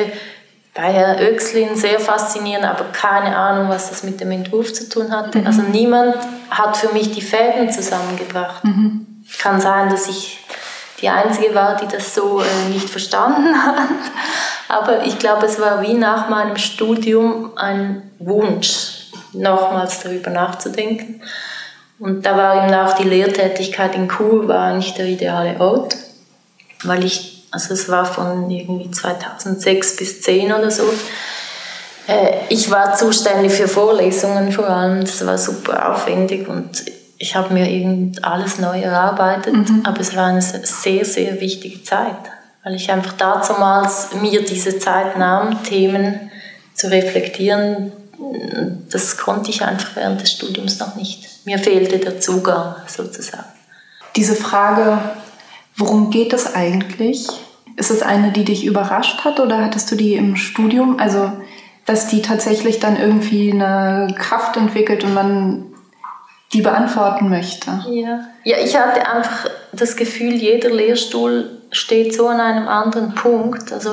[0.75, 5.13] bei Herrn Oechslin sehr faszinierend, aber keine Ahnung, was das mit dem Entwurf zu tun
[5.13, 5.39] hatte.
[5.39, 5.47] Mhm.
[5.47, 6.17] Also niemand
[6.51, 8.65] hat für mich die Fäden zusammengebracht.
[8.65, 9.07] Mhm.
[9.39, 10.39] Kann sein, dass ich
[11.03, 13.77] die Einzige war, die das so äh, nicht verstanden hat.
[14.69, 21.21] Aber ich glaube, es war wie nach meinem Studium ein Wunsch, nochmals darüber nachzudenken.
[21.99, 25.97] Und da war eben auch die Lehrtätigkeit in Chur war nicht der ideale Ort,
[26.83, 30.85] weil ich also es war von irgendwie 2006 bis 2010 oder so.
[32.09, 35.03] Äh, ich war zuständig für Vorlesungen vor allem.
[35.03, 36.83] Das war super aufwendig und
[37.19, 39.55] ich habe mir irgend alles neu erarbeitet.
[39.55, 39.83] Mhm.
[39.85, 42.17] Aber es war eine sehr, sehr wichtige Zeit,
[42.65, 46.33] weil ich einfach damals mir diese Zeit nahm, Themen
[46.75, 47.93] zu reflektieren.
[48.91, 51.29] Das konnte ich einfach während des Studiums noch nicht.
[51.45, 53.45] Mir fehlte der Zugang sozusagen.
[54.17, 54.99] Diese Frage,
[55.83, 57.27] Worum geht es eigentlich?
[57.77, 61.01] Ist es eine, die dich überrascht hat oder hattest du die im Studium?
[61.01, 61.33] Also,
[61.87, 65.65] dass die tatsächlich dann irgendwie eine Kraft entwickelt und man
[66.53, 67.85] die beantworten möchte.
[67.91, 68.21] Ja.
[68.45, 73.73] ja, ich hatte einfach das Gefühl, jeder Lehrstuhl steht so an einem anderen Punkt.
[73.73, 73.91] Also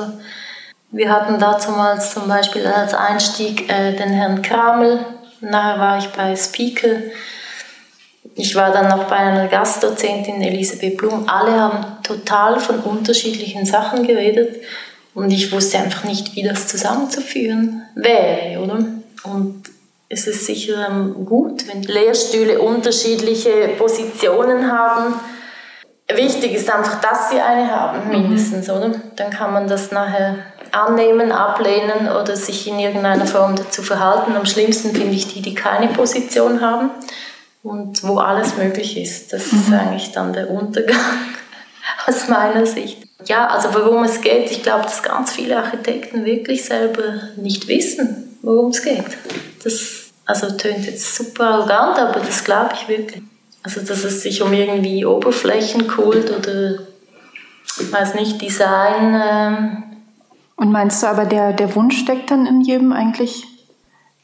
[0.92, 5.04] wir hatten dazu mal zum Beispiel als Einstieg äh, den Herrn Kramel,
[5.40, 6.98] nachher war ich bei Speaker
[8.40, 11.28] ich war dann noch bei einer Gastdozentin, Elisabeth Blum.
[11.28, 14.62] Alle haben total von unterschiedlichen Sachen geredet
[15.14, 18.78] und ich wusste einfach nicht, wie das zusammenzuführen wäre, oder?
[19.24, 19.64] Und
[20.08, 25.14] es ist sicher ähm, gut, wenn Lehrstühle unterschiedliche Positionen haben.
[26.12, 28.22] Wichtig ist einfach, dass sie eine haben, mhm.
[28.22, 28.74] mindestens, mhm.
[28.74, 28.92] oder?
[29.16, 30.36] Dann kann man das nachher
[30.72, 34.34] annehmen, ablehnen oder sich in irgendeiner Form dazu verhalten.
[34.34, 36.90] Am schlimmsten finde ich die, die keine Position haben
[37.62, 39.32] und wo alles möglich ist.
[39.32, 39.58] Das mhm.
[39.58, 40.96] ist eigentlich dann der Untergang
[42.06, 43.06] aus meiner Sicht.
[43.26, 48.38] Ja, also worum es geht, ich glaube, dass ganz viele Architekten wirklich selber nicht wissen,
[48.42, 49.04] worum es geht.
[49.62, 53.22] Das also tönt jetzt super arrogant, aber das glaube ich wirklich.
[53.62, 56.78] Also dass es sich um irgendwie Oberflächenkult oder
[57.78, 59.20] ich weiß nicht, Design.
[59.22, 59.82] Ähm
[60.56, 63.44] Und meinst du aber, der, der Wunsch steckt dann in jedem eigentlich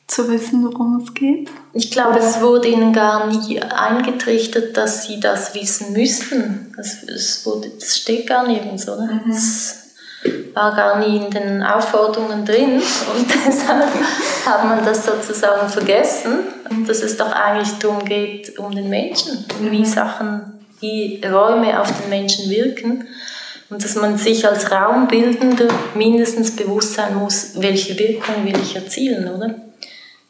[0.06, 1.50] zu wissen, worum es geht?
[1.72, 6.72] Ich glaube, es wurde ihnen gar nie eingetrichtert, dass sie das wissen müssten.
[6.76, 9.06] Das, es wurde, das steht gar nirgends, oder?
[9.06, 9.22] Mhm.
[9.28, 9.86] Das
[10.54, 13.88] war gar nie in den Aufforderungen drin und deshalb
[14.46, 16.38] hat man das sozusagen vergessen,
[16.86, 19.84] dass es doch eigentlich darum geht, um den Menschen, wie mhm.
[19.84, 23.06] Sachen, wie Räume auf den Menschen wirken
[23.70, 29.28] und dass man sich als Raumbildender mindestens bewusst sein muss, welche Wirkung will ich erzielen,
[29.28, 29.65] oder?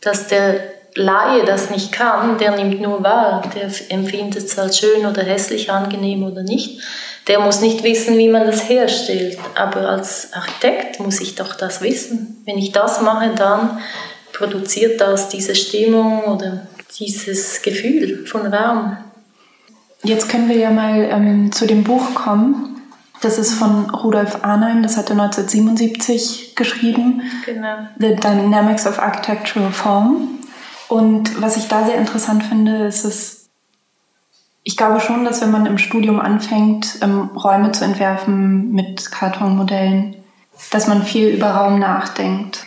[0.06, 0.60] Dass der
[0.94, 5.68] Laie das nicht kann, der nimmt nur wahr, der empfindet es als schön oder hässlich,
[5.68, 6.80] angenehm oder nicht.
[7.26, 9.36] Der muss nicht wissen, wie man das herstellt.
[9.56, 12.40] Aber als Architekt muss ich doch das wissen.
[12.46, 13.80] Wenn ich das mache, dann
[14.32, 16.68] produziert das diese Stimmung oder
[17.00, 18.96] dieses Gefühl von Raum.
[20.04, 22.75] Jetzt können wir ja mal ähm, zu dem Buch kommen.
[23.26, 27.22] Das ist von Rudolf Arnheim, das hat er 1977 geschrieben.
[27.44, 27.78] Genau.
[27.98, 30.28] The Dynamics of Architectural Form.
[30.86, 33.48] Und was ich da sehr interessant finde, ist es,
[34.62, 40.14] ich glaube schon, dass wenn man im Studium anfängt, ähm, Räume zu entwerfen mit Kartonmodellen,
[40.70, 42.64] dass man viel über Raum nachdenkt.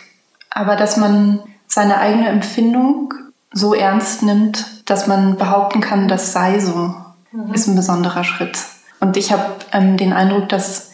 [0.50, 3.14] Aber dass man seine eigene Empfindung
[3.50, 6.94] so ernst nimmt, dass man behaupten kann, das sei so,
[7.32, 7.54] mhm.
[7.54, 8.58] ist ein besonderer Schritt.
[9.00, 10.90] Und ich habe ähm, den Eindruck, dass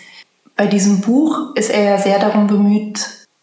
[0.56, 3.00] bei diesem Buch ist er ja sehr darum bemüht,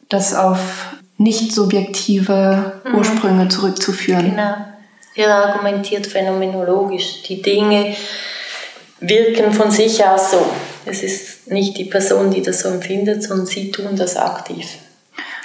[0.09, 2.95] das auf nicht subjektive mhm.
[2.95, 4.31] Ursprünge zurückzuführen.
[4.31, 4.55] Genau.
[5.15, 7.21] Er argumentiert phänomenologisch.
[7.23, 7.95] Die Dinge
[8.99, 10.43] wirken von sich aus so.
[10.85, 14.65] Es ist nicht die Person, die das so empfindet, sondern sie tun das aktiv.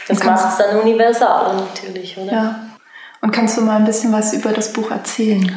[0.06, 2.32] Das macht es dann universal natürlich, oder?
[2.32, 2.68] Ja.
[3.20, 5.52] Und kannst du mal ein bisschen was über das Buch erzählen?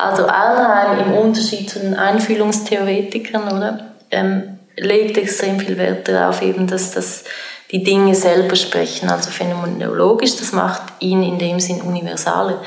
[0.00, 6.66] Also Arnheim im Unterschied zu den Einfühlungstheoretikern, oder, ähm, legt extrem viel Wert darauf, eben,
[6.66, 7.24] dass das
[7.70, 12.58] die Dinge selber sprechen, also phänomenologisch, das macht ihn in dem Sinn universale.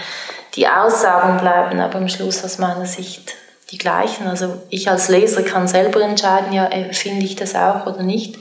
[0.56, 3.34] Die Aussagen bleiben aber am Schluss aus meiner Sicht
[3.72, 4.28] die gleichen.
[4.28, 8.38] Also ich als Leser kann selber entscheiden, ja, finde ich das auch oder nicht.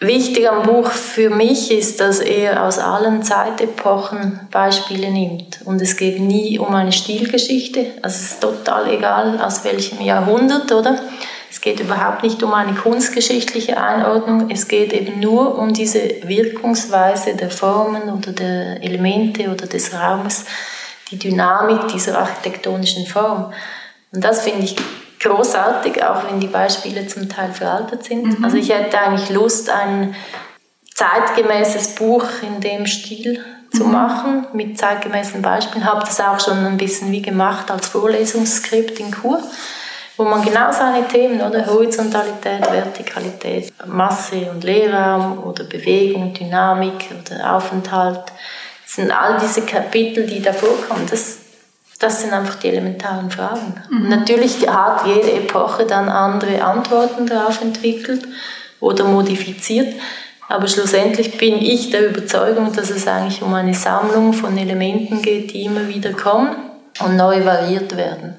[0.00, 5.58] Wichtig am Buch für mich ist, dass er aus allen Zeitepochen Beispiele nimmt.
[5.64, 7.94] Und es geht nie um eine Stilgeschichte.
[8.00, 11.00] Also es ist total egal, aus welchem Jahrhundert, oder?
[11.50, 17.34] Es geht überhaupt nicht um eine kunstgeschichtliche Einordnung, es geht eben nur um diese Wirkungsweise
[17.34, 20.44] der Formen oder der Elemente oder des Raumes,
[21.10, 23.52] die Dynamik dieser architektonischen Form.
[24.12, 24.76] Und das finde ich
[25.20, 28.38] großartig, auch wenn die Beispiele zum Teil veraltet sind.
[28.38, 28.44] Mhm.
[28.44, 30.14] Also ich hätte eigentlich Lust, ein
[30.94, 33.92] zeitgemäßes Buch in dem Stil zu mhm.
[33.92, 35.84] machen, mit zeitgemäßen Beispielen.
[35.84, 39.40] Habe das auch schon ein bisschen wie gemacht als Vorlesungsskript in Kur
[40.18, 47.54] wo man genau seine Themen, oder Horizontalität, Vertikalität, Masse und Leerraum oder Bewegung, Dynamik oder
[47.54, 48.24] Aufenthalt,
[48.84, 51.06] das sind all diese Kapitel, die da vorkommen.
[51.08, 51.37] Das,
[51.98, 53.74] das sind einfach die elementaren Fragen.
[53.90, 54.08] Mhm.
[54.08, 58.26] natürlich hat jede Epoche dann andere Antworten darauf entwickelt
[58.80, 59.94] oder modifiziert.
[60.48, 65.52] Aber schlussendlich bin ich der Überzeugung, dass es eigentlich um eine Sammlung von Elementen geht,
[65.52, 66.56] die immer wieder kommen
[67.00, 68.36] und neu variiert werden.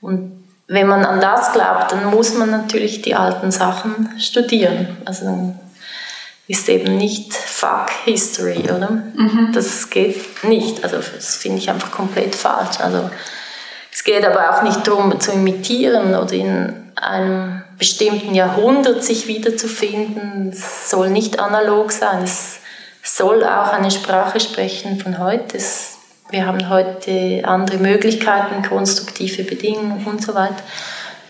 [0.00, 4.96] Und wenn man an das glaubt, dann muss man natürlich die alten Sachen studieren.
[5.04, 5.54] Also
[6.50, 8.90] ist eben nicht Fuck History, oder?
[8.90, 9.50] Mhm.
[9.52, 10.82] Das geht nicht.
[10.82, 12.80] Also das finde ich einfach komplett falsch.
[12.80, 13.08] Also
[13.92, 20.50] es geht aber auch nicht darum, zu imitieren oder in einem bestimmten Jahrhundert sich wiederzufinden.
[20.50, 22.24] Es soll nicht analog sein.
[22.24, 22.60] Es
[23.04, 25.56] soll auch eine Sprache sprechen von heute.
[25.56, 25.98] Es
[26.30, 30.62] wir haben heute andere Möglichkeiten, konstruktive Bedingungen und so weiter.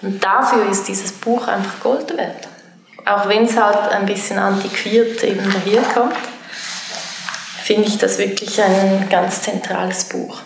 [0.03, 2.50] Und dafür ist dieses Buch einfach Gold wert.
[3.07, 6.17] Auch wenn es halt ein bisschen antiquiert eben daherkommt,
[7.63, 10.41] finde ich das wirklich ein ganz zentrales Buch.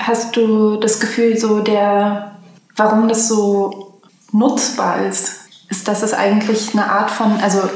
[0.00, 2.36] Hast du das Gefühl, so der,
[2.76, 4.00] warum das so
[4.32, 7.68] nutzbar ist, ist, dass es eigentlich eine Art von, also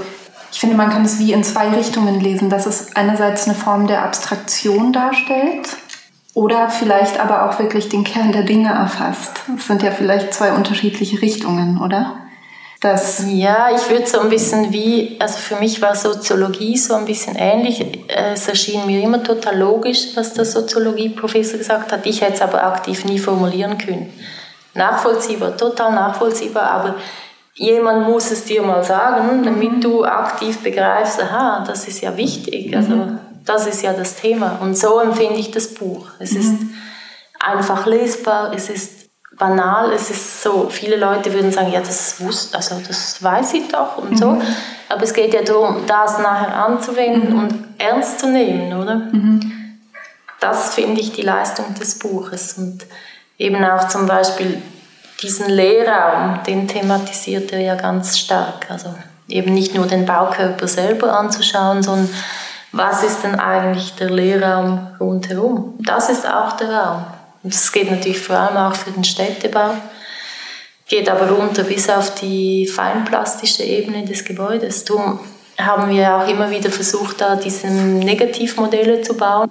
[0.51, 3.87] ich finde, man kann es wie in zwei Richtungen lesen, dass es einerseits eine Form
[3.87, 5.69] der Abstraktion darstellt
[6.35, 9.33] oder vielleicht aber auch wirklich den Kern der Dinge erfasst.
[9.55, 12.17] Das sind ja vielleicht zwei unterschiedliche Richtungen, oder?
[12.83, 17.05] Das ja, ich würde so ein bisschen wie, also für mich war Soziologie so ein
[17.05, 17.87] bisschen ähnlich.
[18.09, 22.05] Es erschien mir immer total logisch, was der Soziologieprofessor gesagt hat.
[22.07, 24.13] Ich hätte es aber aktiv nie formulieren können.
[24.75, 26.97] Nachvollziehbar, total nachvollziehbar, aber
[27.55, 29.81] jemand muss es dir mal sagen, damit mhm.
[29.81, 32.75] du aktiv begreifst, aha, das ist ja wichtig.
[32.75, 33.19] Also mhm.
[33.45, 34.59] Das ist ja das Thema.
[34.61, 36.09] Und so empfinde ich das Buch.
[36.19, 36.41] Es mhm.
[36.41, 36.55] ist
[37.39, 39.02] einfach lesbar, es ist
[39.39, 43.69] banal, es ist so, viele Leute würden sagen, ja, das wusste, also das weiß ich
[43.69, 44.17] doch und mhm.
[44.17, 44.43] so.
[44.89, 47.39] Aber es geht ja darum, das nachher anzuwenden mhm.
[47.39, 48.97] und ernst zu nehmen, oder?
[48.97, 49.79] Mhm.
[50.41, 52.59] Das finde ich die Leistung des Buches.
[52.59, 52.85] Und
[53.39, 54.61] eben auch zum Beispiel
[55.23, 58.67] diesen Lehrraum, den thematisiert er ja ganz stark.
[58.69, 58.95] Also
[59.29, 62.11] eben nicht nur den Baukörper selber anzuschauen, sondern
[62.73, 65.75] was ist denn eigentlich der Lehrraum rundherum?
[65.79, 67.05] Das ist auch der Raum.
[67.43, 69.75] Und das geht natürlich vor allem auch für den Städtebau,
[70.89, 74.85] geht aber runter bis auf die feinplastische Ebene des Gebäudes.
[74.85, 75.21] Darum
[75.59, 79.51] haben wir auch immer wieder versucht, da diese Negativmodelle zu bauen.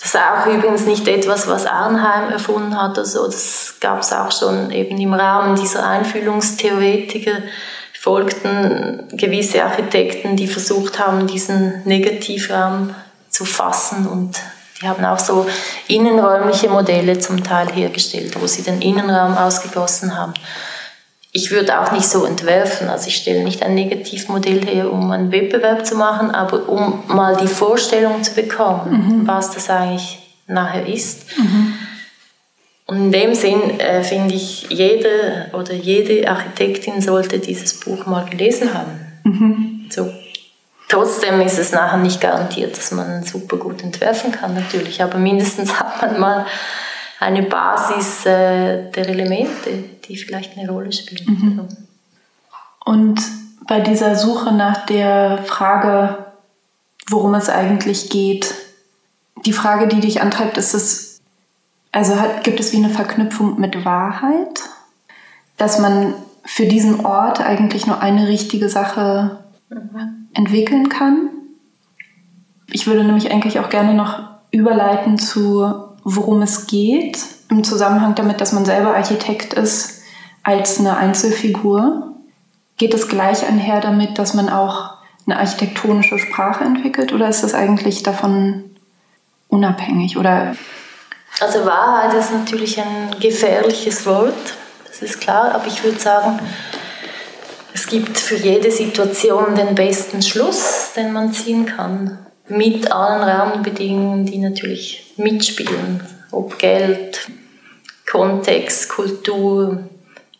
[0.00, 2.98] Das ist auch übrigens nicht etwas, was Arnheim erfunden hat.
[2.98, 7.42] Also das gab es auch schon eben im Rahmen dieser Einfühlungstheoretiker
[8.00, 12.94] folgten gewisse Architekten, die versucht haben, diesen Negativraum
[13.28, 14.40] zu fassen und
[14.80, 15.46] die haben auch so
[15.88, 20.34] innenräumliche Modelle zum Teil hergestellt, wo sie den Innenraum ausgegossen haben.
[21.32, 25.30] Ich würde auch nicht so entwerfen, also ich stelle nicht ein Negativmodell her, um einen
[25.30, 29.28] Wettbewerb zu machen, aber um mal die Vorstellung zu bekommen, mhm.
[29.28, 30.18] was das eigentlich
[30.48, 31.38] nachher ist.
[31.38, 31.74] Mhm.
[32.86, 38.24] Und in dem Sinn äh, finde ich, jede oder jede Architektin sollte dieses Buch mal
[38.28, 39.00] gelesen haben.
[39.22, 39.86] Mhm.
[39.90, 40.12] So.
[40.90, 45.72] Trotzdem ist es nachher nicht garantiert, dass man super gut entwerfen kann, natürlich, aber mindestens
[45.80, 46.46] hat man mal
[47.20, 49.70] eine Basis äh, der Elemente,
[50.04, 51.26] die vielleicht eine Rolle spielen.
[51.26, 51.76] Mhm.
[52.84, 53.20] Und
[53.68, 56.26] bei dieser Suche nach der Frage,
[57.08, 58.52] worum es eigentlich geht,
[59.46, 61.20] die Frage, die dich antreibt, ist es
[61.92, 64.60] also hat, gibt es wie eine Verknüpfung mit Wahrheit,
[65.56, 66.14] dass man
[66.44, 69.38] für diesen Ort eigentlich nur eine richtige Sache
[70.34, 71.30] entwickeln kann.
[72.70, 75.68] Ich würde nämlich eigentlich auch gerne noch überleiten zu,
[76.04, 77.18] worum es geht,
[77.48, 80.02] im Zusammenhang damit, dass man selber Architekt ist,
[80.42, 82.14] als eine Einzelfigur.
[82.76, 84.94] Geht es gleich einher damit, dass man auch
[85.26, 88.64] eine architektonische Sprache entwickelt oder ist das eigentlich davon
[89.48, 90.16] unabhängig?
[90.16, 90.56] Oder
[91.40, 94.54] also Wahrheit ist natürlich ein gefährliches Wort,
[94.86, 96.38] das ist klar, aber ich würde sagen,
[97.72, 102.18] es gibt für jede Situation den besten Schluss, den man ziehen kann,
[102.48, 106.02] mit allen Rahmenbedingungen, die natürlich mitspielen,
[106.32, 107.28] ob Geld,
[108.10, 109.84] Kontext, Kultur,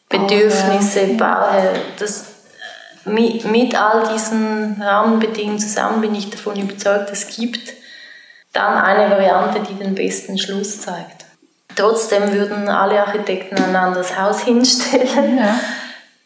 [0.09, 1.73] Bedürfnisse, oh, ja.
[1.99, 2.25] das,
[3.05, 7.75] mit, mit all diesen Rahmenbedingungen zusammen bin ich davon überzeugt, es gibt
[8.53, 11.25] dann eine Variante, die den besten Schluss zeigt.
[11.77, 15.39] Trotzdem würden alle Architekten ein anderes Haus hinstellen.
[15.39, 15.61] Ja.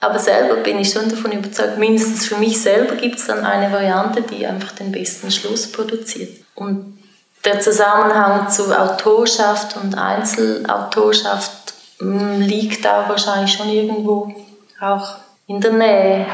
[0.04, 3.72] Aber selber bin ich schon davon überzeugt, mindestens für mich selber gibt es dann eine
[3.72, 6.44] Variante, die einfach den besten Schluss produziert.
[6.54, 6.98] Und
[7.42, 14.34] der Zusammenhang zu Autorschaft und Einzelautorschaft hm, liegt da wahrscheinlich schon irgendwo
[14.78, 15.14] auch
[15.46, 16.26] in der Nähe.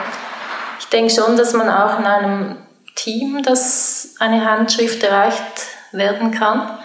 [0.81, 2.57] Ich denke schon, dass man auch in einem
[2.97, 5.45] Team, das eine Handschrift erreicht,
[5.93, 6.77] werden kann.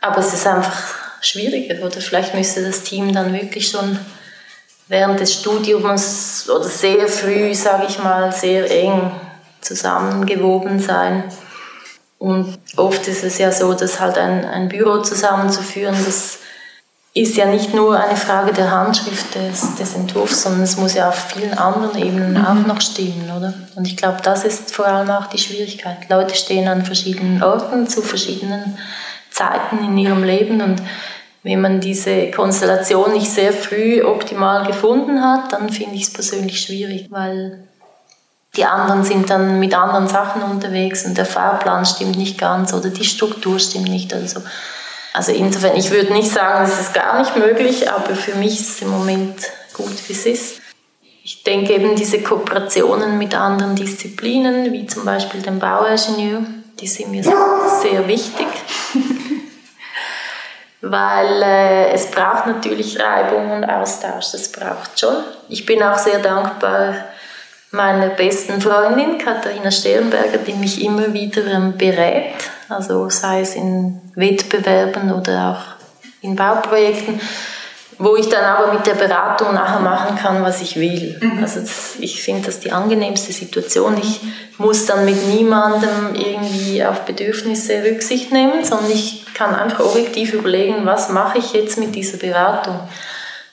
[0.00, 1.84] Aber es ist einfach schwieriger.
[1.84, 3.98] Oder vielleicht müsste das Team dann wirklich schon
[4.88, 9.12] während des Studiums oder sehr früh, sage ich mal, sehr eng
[9.60, 11.24] zusammengewoben sein.
[12.18, 16.38] Und oft ist es ja so, dass halt ein, ein Büro zusammenzuführen, das
[17.14, 21.08] ist ja nicht nur eine Frage der Handschrift des, des Entwurfs, sondern es muss ja
[21.08, 22.44] auf vielen anderen Ebenen mhm.
[22.44, 23.54] auch noch stimmen, oder?
[23.76, 26.08] Und ich glaube, das ist vor allem auch die Schwierigkeit.
[26.08, 28.78] Leute stehen an verschiedenen Orten zu verschiedenen
[29.30, 30.82] Zeiten in ihrem Leben und
[31.42, 36.60] wenn man diese Konstellation nicht sehr früh optimal gefunden hat, dann finde ich es persönlich
[36.60, 37.68] schwierig, weil
[38.56, 42.88] die anderen sind dann mit anderen Sachen unterwegs und der Fahrplan stimmt nicht ganz oder
[42.88, 44.40] die Struktur stimmt nicht oder so.
[45.12, 48.70] Also insofern, ich würde nicht sagen, es ist gar nicht möglich, aber für mich ist
[48.70, 49.36] es im Moment
[49.72, 50.60] gut, wie es ist.
[51.22, 56.42] Ich denke eben diese Kooperationen mit anderen Disziplinen, wie zum Beispiel dem Bauingenieur,
[56.80, 58.46] die sind mir sehr wichtig.
[60.80, 65.16] Weil äh, es braucht natürlich Reibung und Austausch, das braucht schon.
[65.48, 66.94] Ich bin auch sehr dankbar
[67.70, 72.34] meiner besten Freundin Katharina Sternberger, die mich immer wieder ähm, berät,
[72.68, 77.20] also sei es in Wettbewerben oder auch in Bauprojekten,
[77.98, 81.18] wo ich dann aber mit der Beratung nachher machen kann, was ich will.
[81.20, 81.42] Mhm.
[81.42, 83.98] Also das, ich finde das die angenehmste Situation.
[83.98, 84.20] Ich
[84.58, 90.86] muss dann mit niemandem irgendwie auf Bedürfnisse Rücksicht nehmen, sondern ich kann einfach objektiv überlegen,
[90.86, 92.78] was mache ich jetzt mit dieser Beratung.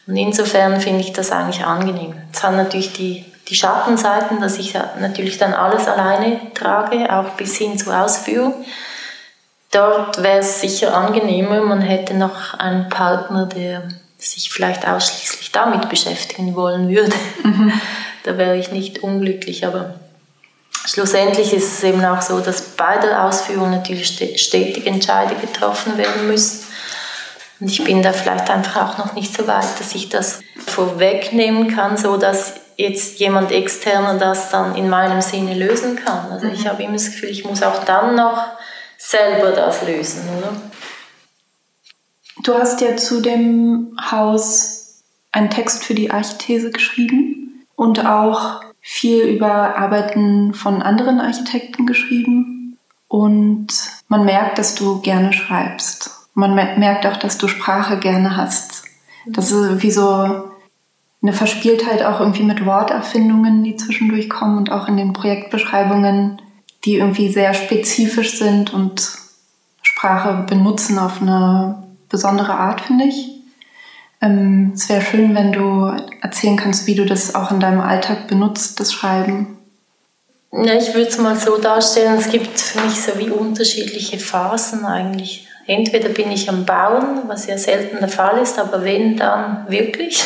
[0.08, 2.14] Und insofern finde ich das eigentlich angenehm.
[2.32, 7.58] Es hat natürlich die die Schattenseiten, dass ich natürlich dann alles alleine trage, auch bis
[7.58, 8.66] hin zur Ausführung.
[9.72, 13.84] Dort wäre es sicher angenehmer, man hätte noch einen Partner, der
[14.26, 17.16] sich vielleicht ausschließlich damit beschäftigen wollen würde.
[17.44, 17.72] Mhm.
[18.24, 19.96] da wäre ich nicht unglücklich, aber
[20.86, 26.28] schlussendlich ist es eben auch so, dass bei der Ausführung natürlich stetig Entscheidungen getroffen werden
[26.28, 26.66] müssen.
[27.60, 31.74] Und ich bin da vielleicht einfach auch noch nicht so weit, dass ich das vorwegnehmen
[31.74, 36.32] kann, so dass jetzt jemand externer das dann in meinem Sinne lösen kann.
[36.32, 36.70] Also ich mhm.
[36.70, 38.44] habe immer das Gefühl, ich muss auch dann noch
[38.98, 40.54] selber das lösen, oder?
[42.46, 49.22] Du hast ja zu dem Haus einen Text für die Archithese geschrieben und auch viel
[49.22, 52.78] über Arbeiten von anderen Architekten geschrieben.
[53.08, 53.68] Und
[54.10, 56.30] man merkt, dass du gerne schreibst.
[56.36, 58.84] Man merkt auch, dass du Sprache gerne hast.
[59.26, 60.44] Das ist wie so
[61.24, 66.40] eine Verspieltheit auch irgendwie mit Worterfindungen, die zwischendurch kommen und auch in den Projektbeschreibungen,
[66.84, 69.18] die irgendwie sehr spezifisch sind und
[69.82, 71.82] Sprache benutzen auf eine
[72.16, 73.30] besondere Art, finde ich.
[74.22, 75.92] Ähm, es wäre schön, wenn du
[76.22, 79.58] erzählen kannst, wie du das auch in deinem Alltag benutzt, das Schreiben.
[80.54, 84.86] Ja, ich würde es mal so darstellen, es gibt für mich so wie unterschiedliche Phasen
[84.86, 85.46] eigentlich.
[85.68, 90.24] Entweder bin ich am Bauen, was ja selten der Fall ist, aber wenn, dann wirklich.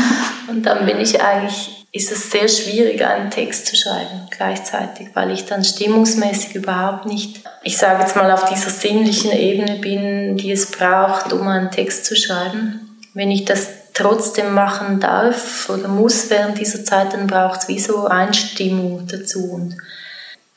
[0.48, 5.32] Und dann bin ich eigentlich, ist es sehr schwierig, einen Text zu schreiben gleichzeitig, weil
[5.32, 10.52] ich dann stimmungsmäßig überhaupt nicht, ich sage jetzt mal, auf dieser sinnlichen Ebene bin, die
[10.52, 13.00] es braucht, um einen Text zu schreiben.
[13.14, 17.80] Wenn ich das trotzdem machen darf oder muss während dieser Zeit, dann braucht es wie
[17.80, 19.50] so Einstimmung dazu.
[19.50, 19.76] Und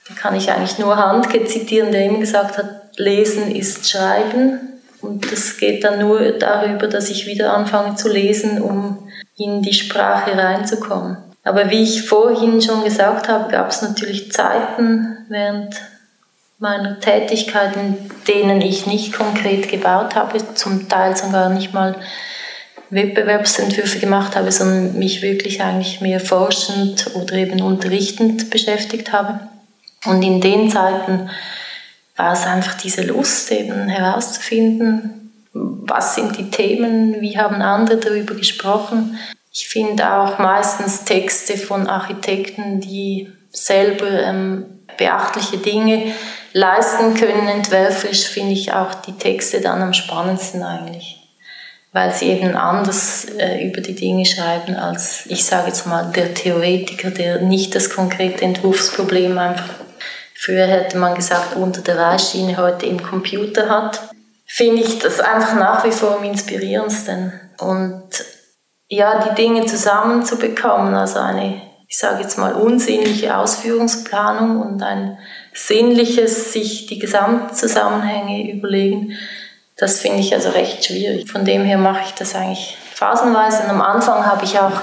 [0.07, 4.79] da kann ich eigentlich nur Handke zitieren, der eben gesagt hat, Lesen ist Schreiben.
[5.01, 9.73] Und das geht dann nur darüber, dass ich wieder anfange zu lesen, um in die
[9.73, 11.30] Sprache reinzukommen.
[11.43, 15.75] Aber wie ich vorhin schon gesagt habe, gab es natürlich Zeiten während
[16.59, 21.95] meiner Tätigkeit, in denen ich nicht konkret gebaut habe, zum Teil sogar nicht mal
[22.91, 29.39] Wettbewerbsentwürfe gemacht habe, sondern mich wirklich eigentlich mehr forschend oder eben unterrichtend beschäftigt habe.
[30.05, 31.29] Und in den Zeiten
[32.15, 38.35] war es einfach diese Lust, eben herauszufinden, was sind die Themen, wie haben andere darüber
[38.35, 39.17] gesprochen.
[39.51, 46.13] Ich finde auch meistens Texte von Architekten, die selber ähm, beachtliche Dinge
[46.53, 51.17] leisten können, entwerferisch, finde ich auch die Texte dann am spannendsten eigentlich.
[51.93, 56.33] Weil sie eben anders äh, über die Dinge schreiben als, ich sage jetzt mal, der
[56.33, 59.69] Theoretiker, der nicht das konkrete Entwurfsproblem einfach
[60.43, 64.01] Früher hätte man gesagt, unter der Reißschiene heute im Computer hat.
[64.47, 67.31] Finde ich das einfach nach wie vor am inspirierendsten.
[67.59, 68.09] Und
[68.91, 75.17] ja, die Dinge zusammenzubekommen, also eine, ich sage jetzt mal, unsinnliche Ausführungsplanung und ein
[75.53, 79.13] sinnliches, sich die Gesamtzusammenhänge überlegen,
[79.77, 81.31] das finde ich also recht schwierig.
[81.31, 83.63] Von dem her mache ich das eigentlich phasenweise.
[83.63, 84.79] Und am Anfang habe ich auch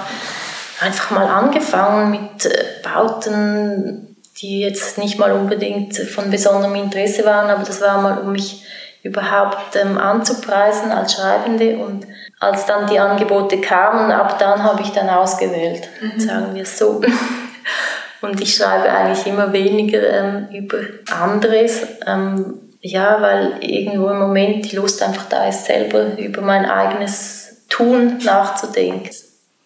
[0.81, 4.09] einfach mal angefangen mit äh, Bauten
[4.41, 8.65] die jetzt nicht mal unbedingt von besonderem Interesse waren, aber das war mal, um mich
[9.03, 11.79] überhaupt ähm, anzupreisen als Schreibende.
[11.79, 12.07] Und
[12.41, 16.21] als dann die Angebote kamen, ab dann habe ich dann ausgewählt, mhm.
[16.21, 17.01] sagen wir es so.
[18.21, 20.79] Und ich schreibe eigentlich immer weniger ähm, über
[21.11, 26.65] anderes, ähm, ja, weil irgendwo im Moment die Lust einfach da ist, selber über mein
[26.65, 29.11] eigenes Tun nachzudenken.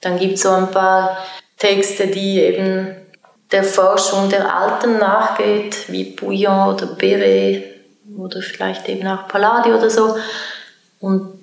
[0.01, 1.17] Dann gibt es so ein paar
[1.59, 2.97] Texte, die eben
[3.53, 7.65] der Forschung der Alten nachgeht, wie Bouillon oder Beret
[8.19, 10.17] oder vielleicht eben auch Palladio oder so.
[11.01, 11.42] Und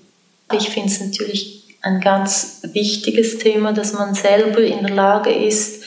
[0.54, 5.84] ich finde es natürlich ein ganz wichtiges Thema, dass man selber in der Lage ist,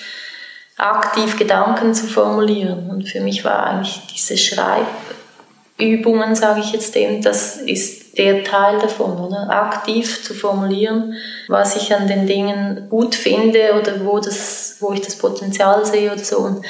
[0.77, 2.91] aktiv Gedanken zu formulieren.
[2.91, 8.79] Und für mich war eigentlich diese Schreibübungen, sage ich jetzt eben, das ist der Teil
[8.79, 9.49] davon, oder?
[9.51, 11.15] Aktiv zu formulieren,
[11.49, 16.13] was ich an den Dingen gut finde oder wo, das, wo ich das Potenzial sehe
[16.13, 16.39] oder so.
[16.39, 16.65] Und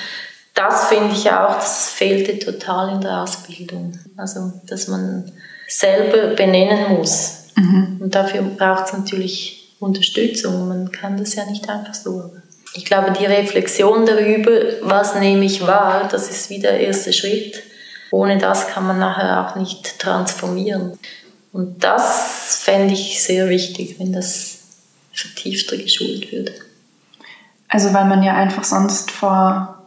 [0.54, 3.98] das finde ich auch, das fehlte total in der Ausbildung.
[4.16, 5.32] Also, dass man
[5.66, 7.41] selber benennen muss.
[7.56, 7.98] Mhm.
[8.00, 10.68] Und dafür braucht es natürlich Unterstützung.
[10.68, 12.32] Man kann das ja nicht einfach so.
[12.74, 14.50] Ich glaube, die Reflexion darüber,
[14.82, 17.62] was nehme ich wahr, das ist wieder der erste Schritt.
[18.10, 20.98] Ohne das kann man nachher auch nicht transformieren.
[21.52, 24.58] Und das fände ich sehr wichtig, wenn das
[25.12, 26.52] vertiefter geschult würde.
[27.68, 29.82] Also weil man ja einfach sonst vor,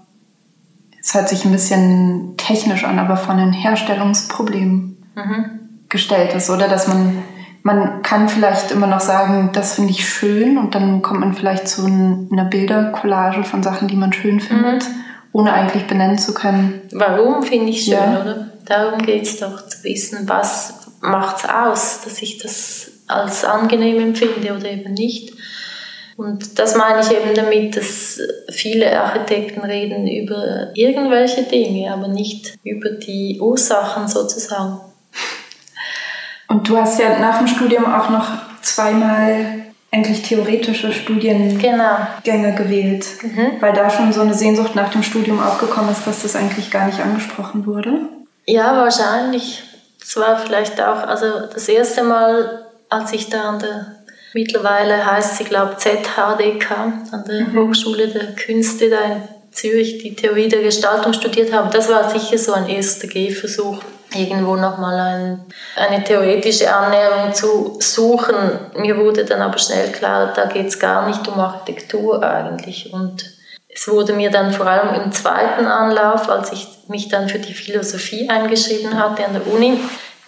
[0.99, 5.59] es hört sich ein bisschen technisch an, aber vor einem Herstellungsproblem mhm.
[5.89, 6.67] gestellt ist, oder?
[6.67, 7.23] Dass man,
[7.65, 11.67] man kann vielleicht immer noch sagen, das finde ich schön und dann kommt man vielleicht
[11.67, 14.95] zu einer Bildercollage von Sachen, die man schön findet, mhm.
[15.31, 16.81] ohne eigentlich benennen zu können.
[16.91, 18.21] Warum finde ich schön, ja.
[18.21, 18.51] oder?
[18.65, 23.99] Darum geht es doch, zu wissen, was, macht es aus, dass ich das als angenehm
[23.99, 25.33] empfinde oder eben nicht.
[26.17, 28.19] Und das meine ich eben damit, dass
[28.51, 34.81] viele Architekten reden über irgendwelche Dinge, aber nicht über die Ursachen sozusagen.
[36.55, 38.29] Und du hast ja nach dem Studium auch noch
[38.61, 41.57] zweimal eigentlich theoretische Studiengänge
[42.23, 42.55] genau.
[42.55, 43.59] gewählt, mhm.
[43.59, 46.85] weil da schon so eine Sehnsucht nach dem Studium aufgekommen ist, dass das eigentlich gar
[46.85, 47.99] nicht angesprochen wurde.
[48.45, 49.63] Ja, wahrscheinlich.
[50.01, 53.97] Es war vielleicht auch, also das erste Mal, als ich da an der,
[54.33, 56.71] mittlerweile heißt sie, glaube ZHDK,
[57.11, 57.59] an der mhm.
[57.67, 62.37] Hochschule der Künste da in Zürich, die Theorie der Gestaltung studiert habe, das war sicher
[62.37, 63.79] so ein erster Gehversuch
[64.15, 65.45] irgendwo nochmal ein,
[65.75, 68.35] eine theoretische Annäherung zu suchen.
[68.77, 72.93] Mir wurde dann aber schnell klar, da geht es gar nicht um Architektur eigentlich.
[72.93, 73.25] Und
[73.67, 77.53] es wurde mir dann vor allem im zweiten Anlauf, als ich mich dann für die
[77.53, 79.79] Philosophie eingeschrieben hatte an der Uni,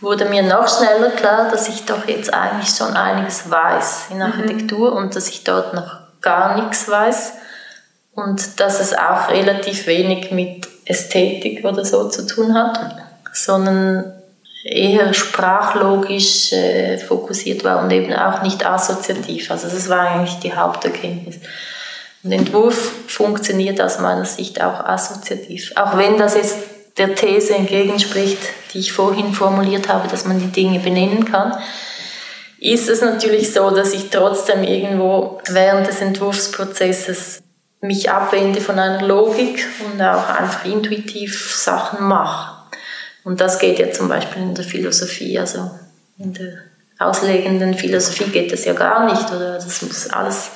[0.02, 4.24] wurde mir noch schneller klar, dass ich doch jetzt eigentlich schon einiges weiß in mhm.
[4.24, 4.98] Architektur mhm.
[4.98, 7.34] und dass ich dort noch gar nichts weiß
[8.14, 14.14] und dass es auch relativ wenig mit Ästhetik oder so zu tun hat sondern
[14.64, 19.50] eher sprachlogisch äh, fokussiert war und eben auch nicht assoziativ.
[19.52, 21.38] Also das war eigentlich die Haupterkenntnis.
[22.24, 25.72] Und Entwurf funktioniert aus meiner Sicht auch assoziativ.
[25.76, 26.58] Auch wenn das jetzt
[26.98, 28.40] der These entgegenspricht,
[28.74, 31.56] die ich vorhin formuliert habe, dass man die Dinge benennen kann,
[32.60, 37.44] ist es natürlich so, dass ich trotzdem irgendwo während des Entwurfsprozesses
[37.82, 42.57] mich abwende von einer Logik und auch einfach intuitiv Sachen mache.
[43.28, 45.70] Und das geht ja zum Beispiel in der Philosophie, also
[46.18, 46.60] in der
[46.98, 49.56] auslegenden Philosophie geht das ja gar nicht, oder?
[49.56, 50.52] Das muss alles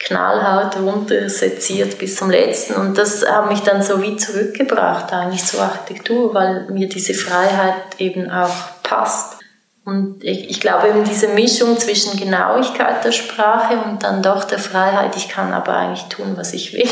[0.00, 2.74] knallhart runterseziert bis zum letzten.
[2.74, 7.74] Und das hat mich dann so wie zurückgebracht eigentlich zur Architektur, weil mir diese Freiheit
[7.96, 9.38] eben auch passt.
[9.86, 14.58] Und ich, ich glaube eben diese Mischung zwischen Genauigkeit der Sprache und dann doch der
[14.58, 16.88] Freiheit, ich kann aber eigentlich tun, was ich will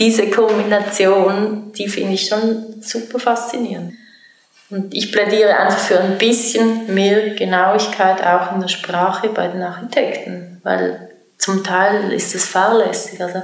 [0.00, 3.92] diese Kombination, die finde ich schon super faszinierend.
[4.70, 9.62] Und ich plädiere einfach für ein bisschen mehr Genauigkeit auch in der Sprache bei den
[9.62, 13.22] Architekten, weil zum Teil ist es fahrlässig.
[13.22, 13.42] Also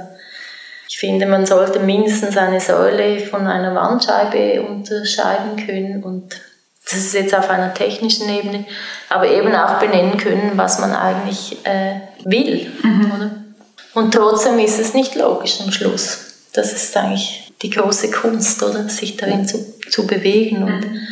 [0.89, 6.41] ich finde, man sollte mindestens eine Säule von einer Wandscheibe unterscheiden können und
[6.85, 8.65] das ist jetzt auf einer technischen Ebene,
[9.09, 12.71] aber eben auch benennen können, was man eigentlich äh, will.
[12.81, 13.53] Mhm.
[13.93, 16.26] Und trotzdem ist es nicht logisch am Schluss
[16.57, 18.89] das ist eigentlich die große Kunst, oder?
[18.89, 20.63] Sich darin zu, zu bewegen.
[20.63, 21.07] Und, mhm.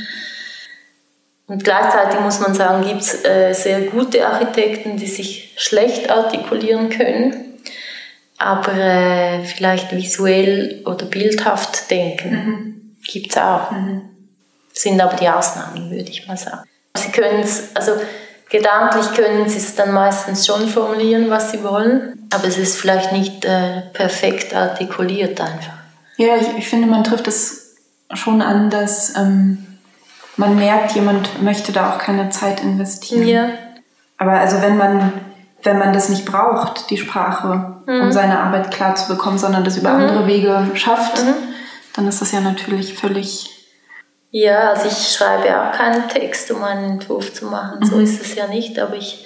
[1.47, 6.89] und gleichzeitig muss man sagen, gibt es äh, sehr gute Architekten, die sich schlecht artikulieren
[6.89, 7.59] können,
[8.37, 12.31] aber äh, vielleicht visuell oder bildhaft denken.
[12.31, 12.95] Mhm.
[13.05, 13.71] Gibt es auch.
[13.71, 14.01] Mhm.
[14.73, 16.67] Sind aber die Ausnahmen, würde ich mal sagen.
[16.97, 17.91] Sie können es, also
[18.49, 23.11] gedanklich können sie es dann meistens schon formulieren, was sie wollen, aber es ist vielleicht
[23.11, 25.73] nicht äh, perfekt artikuliert einfach.
[26.17, 27.75] Ja, ich, ich, finde, man trifft es
[28.13, 29.65] schon an, dass ähm,
[30.37, 33.27] man merkt, jemand möchte da auch keine Zeit investieren.
[33.27, 33.49] Ja.
[34.17, 35.11] Aber also wenn man
[35.65, 38.01] wenn man das nicht braucht, die Sprache, mhm.
[38.01, 40.01] um seine Arbeit klar zu bekommen, sondern das über mhm.
[40.01, 41.33] andere Wege schafft, mhm.
[41.95, 43.49] dann ist das ja natürlich völlig
[44.37, 47.79] ja, also ich schreibe auch keinen Text, um einen Entwurf zu machen.
[47.79, 47.85] Mhm.
[47.85, 49.25] So ist es ja nicht, aber ich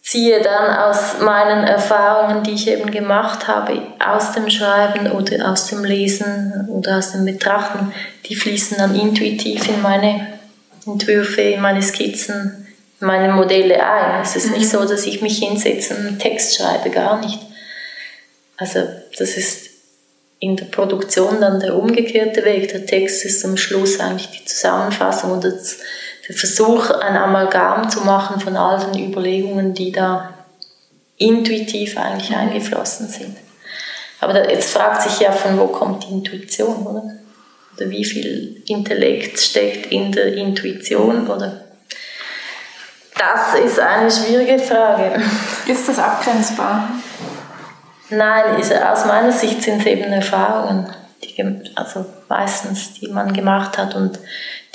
[0.00, 5.66] ziehe dann aus meinen Erfahrungen, die ich eben gemacht habe, aus dem Schreiben oder aus
[5.66, 7.92] dem Lesen oder aus dem Betrachten,
[8.26, 10.38] die fließen dann intuitiv in meine
[10.86, 12.68] Entwürfe, in meine Skizzen,
[13.00, 14.22] in meine Modelle ein.
[14.22, 14.58] Es ist mhm.
[14.58, 17.40] nicht so, dass ich mich hinsetze und einen Text schreibe, gar nicht.
[18.56, 18.84] Also
[19.18, 19.65] das ist
[20.38, 22.68] in der Produktion dann der umgekehrte Weg.
[22.68, 25.78] Der Text ist am Schluss eigentlich die Zusammenfassung oder das,
[26.28, 30.34] der Versuch, ein Amalgam zu machen von all den Überlegungen, die da
[31.16, 32.36] intuitiv eigentlich mhm.
[32.36, 33.36] eingeflossen sind.
[34.20, 37.02] Aber da, jetzt fragt sich ja, von wo kommt die Intuition, oder?
[37.76, 41.64] Oder wie viel Intellekt steckt in der Intuition, oder?
[43.18, 45.22] Das ist eine schwierige Frage.
[45.66, 46.90] Ist das abgrenzbar?
[48.10, 50.86] Nein, ist, aus meiner Sicht sind es eben Erfahrungen,
[51.22, 54.18] die, also meistens, die man gemacht hat und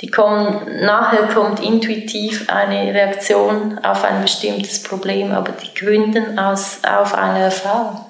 [0.00, 6.80] die kommen, nachher kommt intuitiv eine Reaktion auf ein bestimmtes Problem, aber die gründen aus,
[6.82, 8.04] auf eine Erfahrung,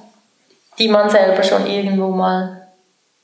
[0.78, 2.66] die man selber schon irgendwo mal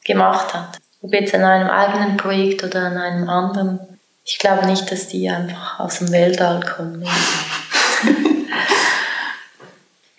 [0.04, 0.78] gemacht hat.
[1.00, 3.80] Ob jetzt an einem eigenen Projekt oder an einem anderen.
[4.24, 7.04] Ich glaube nicht, dass die einfach aus dem Weltall kommen.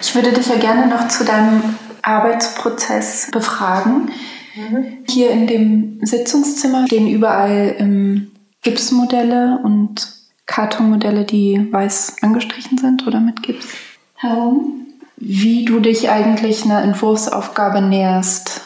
[0.01, 4.11] Ich würde dich ja gerne noch zu deinem Arbeitsprozess befragen.
[4.55, 5.03] Mhm.
[5.07, 8.31] Hier in dem Sitzungszimmer stehen überall ähm,
[8.63, 10.07] Gipsmodelle und
[10.45, 13.67] Kartonmodelle, die weiß angestrichen sind oder mit Gips
[14.15, 14.87] herum.
[15.17, 18.61] wie du dich eigentlich einer Entwurfsaufgabe näherst.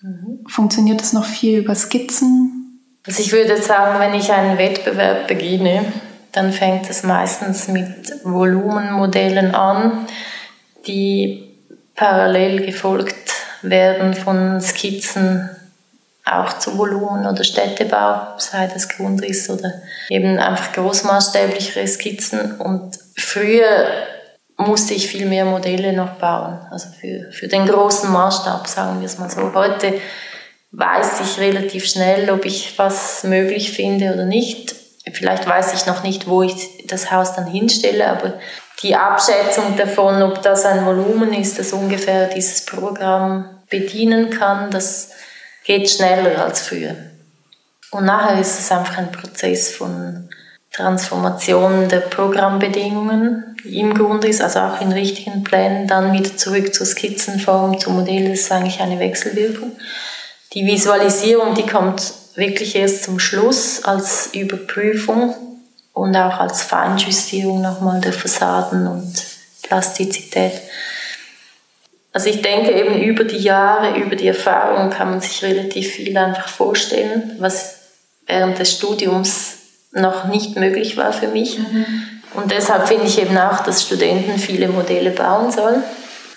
[0.00, 0.44] Mhm.
[0.46, 2.60] Funktioniert das noch viel über Skizzen?
[3.06, 5.84] Also ich würde sagen, wenn ich einen Wettbewerb beginne,
[6.32, 10.06] dann fängt es meistens mit Volumenmodellen an,
[10.86, 11.54] die
[11.94, 15.50] parallel gefolgt werden von Skizzen
[16.24, 19.72] auch zu Volumen oder Städtebau, sei das Grundriss oder
[20.08, 22.56] eben einfach großmaßstäblichere Skizzen.
[22.60, 23.86] Und früher
[24.56, 29.06] musste ich viel mehr Modelle noch bauen, also für, für den großen Maßstab, sagen wir
[29.06, 29.52] es mal so.
[29.54, 29.94] Heute
[30.72, 34.74] weiß ich relativ schnell, ob ich was möglich finde oder nicht.
[35.12, 38.34] Vielleicht weiß ich noch nicht, wo ich das Haus dann hinstelle, aber
[38.82, 45.10] die Abschätzung davon, ob das ein Volumen ist, das ungefähr dieses Programm bedienen kann, das
[45.64, 46.96] geht schneller als früher.
[47.90, 50.28] Und nachher ist es einfach ein Prozess von
[50.72, 56.86] Transformation der Programmbedingungen im Grunde ist, also auch in richtigen Plänen, dann wieder zurück zur
[56.86, 59.72] Skizzenform, zum Modell, ist eigentlich eine Wechselwirkung.
[60.54, 65.49] Die Visualisierung, die kommt wirklich erst zum Schluss als Überprüfung
[66.00, 69.22] und auch als Feinjustierung nochmal der Fassaden und
[69.62, 70.52] Plastizität.
[72.12, 76.16] Also ich denke eben über die Jahre, über die Erfahrung kann man sich relativ viel
[76.16, 77.76] einfach vorstellen, was
[78.26, 79.58] während des Studiums
[79.92, 81.58] noch nicht möglich war für mich.
[81.58, 81.84] Mhm.
[82.32, 85.82] Und deshalb finde ich eben auch, dass Studenten viele Modelle bauen sollen,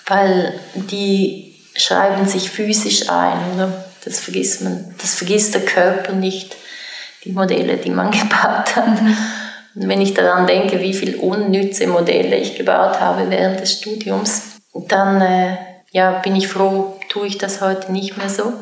[0.08, 3.54] weil die schreiben sich physisch ein.
[3.56, 3.86] Oder?
[4.04, 6.58] Das vergisst man, das vergisst der Körper nicht,
[7.24, 9.02] die Modelle, die man gebaut hat.
[9.02, 9.16] Mhm.
[9.76, 14.60] Und wenn ich daran denke, wie viele unnütze Modelle ich gebaut habe während des Studiums,
[14.74, 15.58] dann äh,
[15.92, 18.54] ja, bin ich froh, tue ich das heute nicht mehr so.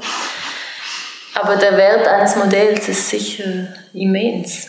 [1.34, 4.68] Aber der Wert eines Modells ist sicher immens.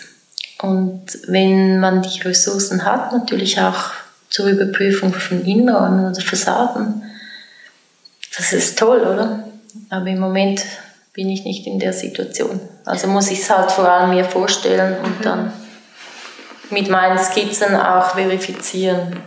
[0.60, 3.90] Und wenn man die Ressourcen hat, natürlich auch
[4.30, 7.02] zur Überprüfung von Inneren oder Fassaden,
[8.36, 9.48] das ist toll, oder?
[9.90, 10.64] Aber im Moment
[11.12, 12.60] bin ich nicht in der Situation.
[12.84, 15.22] Also muss ich es halt vor allem mir vorstellen und mhm.
[15.22, 15.52] dann
[16.72, 19.20] mit meinen Skizzen auch verifizieren.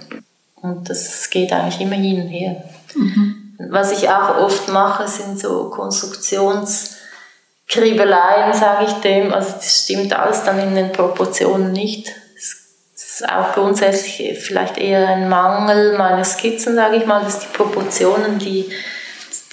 [0.62, 2.64] Und das geht eigentlich immer hin und her.
[2.96, 3.54] Mhm.
[3.70, 9.32] Was ich auch oft mache, sind so Konstruktionskriebeleien, sage ich dem.
[9.34, 12.12] Also das stimmt alles dann in den Proportionen nicht.
[12.36, 17.48] Das ist auch grundsätzlich vielleicht eher ein Mangel meiner Skizzen, sage ich mal, dass die
[17.54, 18.70] Proportionen, die,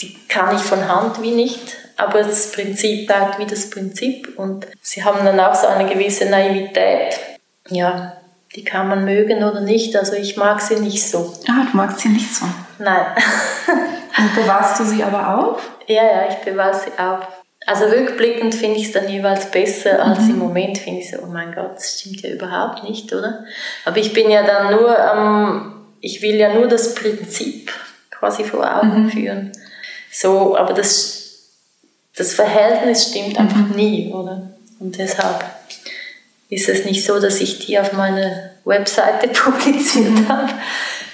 [0.00, 1.76] die kann ich von Hand wie nicht.
[1.96, 6.26] Aber das Prinzip bleibt wie das Prinzip und sie haben dann auch so eine gewisse
[6.26, 7.20] Naivität
[7.74, 8.16] ja,
[8.54, 9.96] die kann man mögen oder nicht.
[9.96, 11.32] Also ich mag sie nicht so.
[11.48, 12.46] Ah, du magst sie nicht so?
[12.78, 13.06] Nein.
[14.18, 15.62] Und bewahrst du sie aber auf?
[15.86, 17.26] Ja, ja, ich bewahre sie auf.
[17.66, 20.30] Also rückblickend finde ich es dann jeweils besser, als mhm.
[20.30, 23.44] im Moment finde ich so, oh mein Gott, das stimmt ja überhaupt nicht, oder?
[23.84, 27.72] Aber ich bin ja dann nur, ähm, ich will ja nur das Prinzip
[28.10, 29.10] quasi vor Augen mhm.
[29.10, 29.52] führen.
[30.10, 31.50] So, aber das,
[32.16, 33.76] das Verhältnis stimmt einfach mhm.
[33.76, 34.50] nie, oder?
[34.80, 35.44] Und deshalb
[36.52, 40.28] ist es nicht so, dass ich die auf meiner Webseite publiziert mhm.
[40.28, 40.52] habe,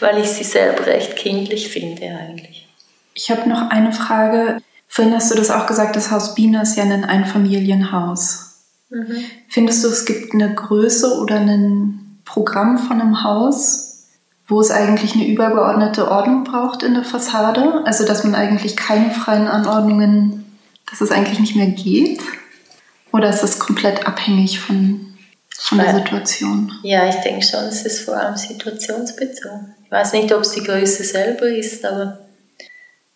[0.01, 2.69] weil ich sie selber recht kindlich finde eigentlich.
[3.15, 4.61] Ich habe noch eine Frage.
[4.89, 8.65] Vorhin hast du das auch gesagt, das Haus Biene ist ja ein Einfamilienhaus.
[8.91, 9.25] Mhm.
[9.49, 14.07] Findest du, es gibt eine Größe oder ein Programm von einem Haus,
[14.49, 17.83] wo es eigentlich eine übergeordnete Ordnung braucht in der Fassade?
[17.85, 20.59] Also, dass man eigentlich keine freien Anordnungen,
[20.91, 22.23] dass es eigentlich nicht mehr geht?
[23.13, 25.08] Oder ist das komplett abhängig von
[25.61, 26.73] von der Situation?
[26.83, 29.75] Ja, ich denke schon, es ist vor allem situationsbezogen.
[29.85, 32.19] Ich weiß nicht, ob es die Größe selber ist, aber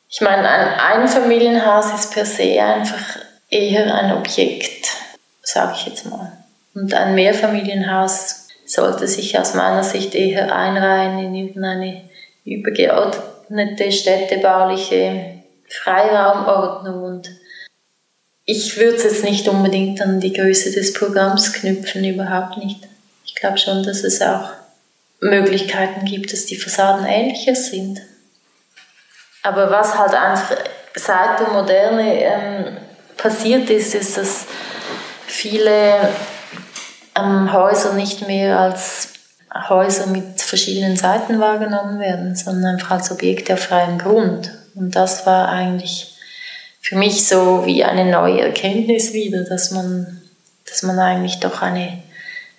[0.09, 3.18] ich meine, ein Einfamilienhaus ist per se einfach
[3.49, 4.88] eher ein Objekt,
[5.43, 6.32] sage ich jetzt mal.
[6.74, 12.03] Und ein Mehrfamilienhaus sollte sich aus meiner Sicht eher einreihen in irgendeine
[12.45, 17.30] übergeordnete städtebauliche Freiraumordnung und
[18.45, 22.80] ich würde es jetzt nicht unbedingt an die Größe des Programms knüpfen, überhaupt nicht.
[23.24, 24.51] Ich glaube schon, dass es auch
[25.20, 28.01] Möglichkeiten gibt, dass die Fassaden ähnlicher sind.
[29.43, 30.57] Aber was halt einfach
[30.95, 32.76] seit der Moderne ähm,
[33.16, 34.47] passiert ist, ist, dass
[35.26, 36.11] viele
[37.16, 39.09] ähm, Häuser nicht mehr als
[39.68, 44.51] Häuser mit verschiedenen Seiten wahrgenommen werden, sondern einfach als Objekte auf freiem Grund.
[44.74, 46.11] Und das war eigentlich
[46.82, 50.20] für mich so wie eine neue Erkenntnis wieder, dass man,
[50.68, 52.02] dass man eigentlich doch eine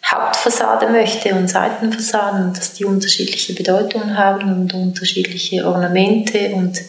[0.05, 6.81] Hauptfassade möchte und Seitenfassaden, dass die unterschiedliche Bedeutungen haben und unterschiedliche Ornamente und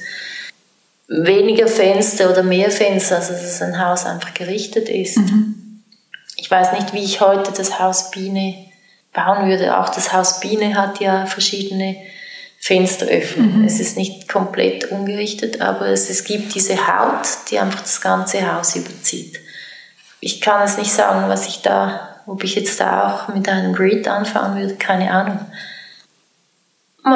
[1.08, 5.18] weniger Fenster oder mehr Fenster, also dass ein Haus einfach gerichtet ist.
[5.18, 5.82] Mhm.
[6.36, 8.54] Ich weiß nicht, wie ich heute das Haus Biene
[9.12, 9.78] bauen würde.
[9.78, 11.96] Auch das Haus Biene hat ja verschiedene
[12.64, 13.58] Fenster öffnen.
[13.60, 13.64] Mhm.
[13.66, 18.50] Es ist nicht komplett ungerichtet, aber es, es gibt diese Haut, die einfach das ganze
[18.50, 19.38] Haus überzieht.
[20.20, 23.74] Ich kann es nicht sagen, was ich da, ob ich jetzt da auch mit einem
[23.74, 25.40] Grid anfangen würde, keine Ahnung.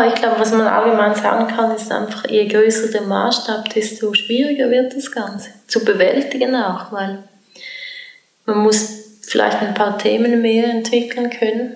[0.09, 4.69] Ich glaube, was man allgemein sagen kann, ist einfach, je größer der Maßstab, desto schwieriger
[4.71, 5.49] wird das Ganze.
[5.67, 7.23] Zu bewältigen auch, weil
[8.45, 8.87] man muss
[9.23, 11.73] vielleicht ein paar Themen mehr entwickeln können.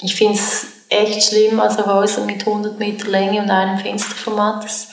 [0.00, 4.64] Ich finde es echt schlimm, also Häuser mit 100 Meter Länge und einem Fensterformat.
[4.64, 4.88] Das,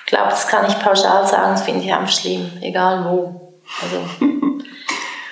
[0.00, 3.58] ich glaube, das kann ich pauschal sagen, das finde ich einfach schlimm, egal wo.
[3.80, 4.02] Also,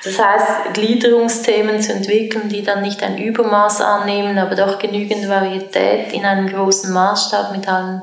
[0.05, 6.13] das heißt, Gliederungsthemen zu entwickeln, die dann nicht ein Übermaß annehmen, aber doch genügend Varietät
[6.13, 8.03] in einem großen Maßstab mit allen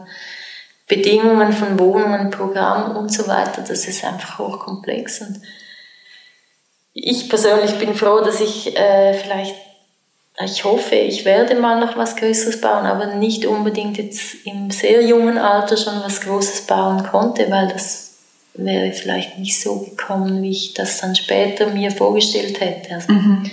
[0.88, 5.22] Bedingungen von Wohnungen, Programmen und so weiter, das ist einfach hochkomplex.
[5.22, 5.42] Und
[6.94, 9.56] ich persönlich bin froh, dass ich äh, vielleicht
[10.44, 15.02] ich hoffe, ich werde mal noch was Größeres bauen, aber nicht unbedingt jetzt im sehr
[15.04, 18.16] jungen Alter schon was Großes bauen konnte, weil das
[18.54, 22.94] wäre vielleicht nicht so gekommen, wie ich das dann später mir vorgestellt hätte.
[22.96, 23.50] Also mhm.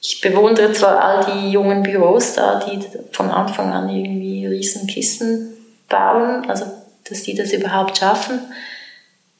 [0.00, 2.78] Ich bewundere zwar all die jungen Büros da, die
[3.12, 5.54] von Anfang an irgendwie riesen Kisten
[5.88, 6.66] bauen, also
[7.08, 8.40] dass die das überhaupt schaffen.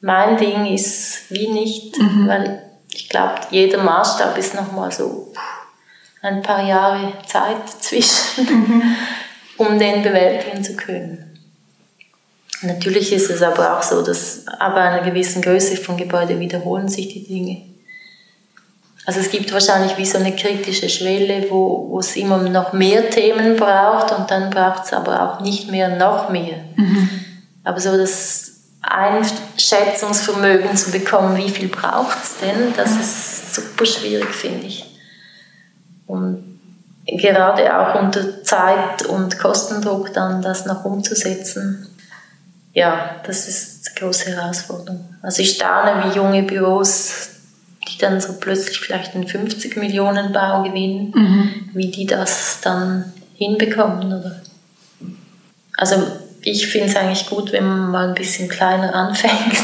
[0.01, 2.27] Mein Ding ist wie nicht, mhm.
[2.27, 5.31] weil ich glaube, jeder Maßstab ist nochmal so
[6.27, 8.95] ein paar Jahre Zeit zwischen, mhm.
[9.57, 11.23] um den bewältigen zu können.
[12.61, 17.09] Natürlich ist es aber auch so, dass ab einer gewissen Größe von Gebäude wiederholen sich
[17.09, 17.61] die Dinge.
[19.05, 23.09] Also es gibt wahrscheinlich wie so eine kritische Schwelle, wo, wo es immer noch mehr
[23.09, 26.57] Themen braucht und dann braucht es aber auch nicht mehr noch mehr.
[26.75, 27.09] Mhm.
[27.63, 28.51] Aber so das
[28.81, 34.86] Einschätzungsvermögen zu bekommen, wie viel braucht es denn, das ist super schwierig, finde ich.
[36.07, 36.59] Und
[37.05, 41.87] gerade auch unter Zeit- und Kostendruck dann das noch umzusetzen,
[42.73, 45.15] ja, das ist eine große Herausforderung.
[45.21, 47.29] Also ich staune, wie junge Büros,
[47.87, 51.69] die dann so plötzlich vielleicht einen 50 Millionen Bau gewinnen, mhm.
[51.73, 54.13] wie die das dann hinbekommen.
[54.13, 54.41] Oder?
[55.77, 55.95] Also
[56.41, 59.57] ich finde es eigentlich gut, wenn man mal ein bisschen kleiner anfängt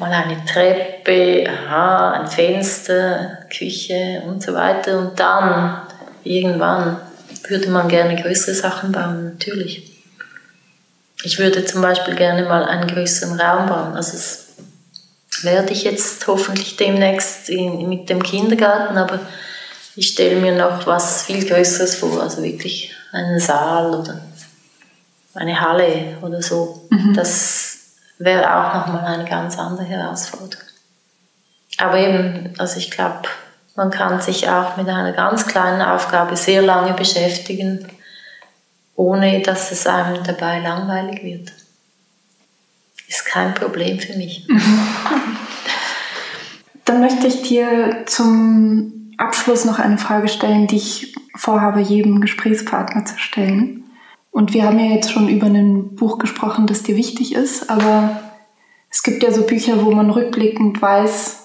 [0.00, 4.98] mal eine Treppe, aha, ein Fenster, Küche und so weiter.
[4.98, 5.82] Und dann,
[6.24, 6.96] irgendwann,
[7.48, 10.02] würde man gerne größere Sachen bauen, natürlich.
[11.22, 13.94] Ich würde zum Beispiel gerne mal einen größeren Raum bauen.
[13.94, 14.48] Also das
[15.42, 19.20] werde ich jetzt hoffentlich demnächst in, mit dem Kindergarten, aber
[19.96, 24.20] ich stelle mir noch was viel Größeres vor, also wirklich einen Saal oder
[25.34, 26.86] eine Halle oder so.
[26.90, 27.14] Mhm.
[27.14, 27.69] Das
[28.20, 30.66] wäre auch nochmal eine ganz andere Herausforderung.
[31.78, 33.22] Aber eben, also ich glaube,
[33.74, 37.88] man kann sich auch mit einer ganz kleinen Aufgabe sehr lange beschäftigen,
[38.94, 41.52] ohne dass es einem dabei langweilig wird.
[43.08, 44.46] Ist kein Problem für mich.
[46.84, 53.06] Dann möchte ich dir zum Abschluss noch eine Frage stellen, die ich vorhabe, jedem Gesprächspartner
[53.06, 53.89] zu stellen.
[54.30, 58.20] Und wir haben ja jetzt schon über ein Buch gesprochen, das dir wichtig ist, aber
[58.88, 61.40] es gibt ja so Bücher, wo man rückblickend weiß,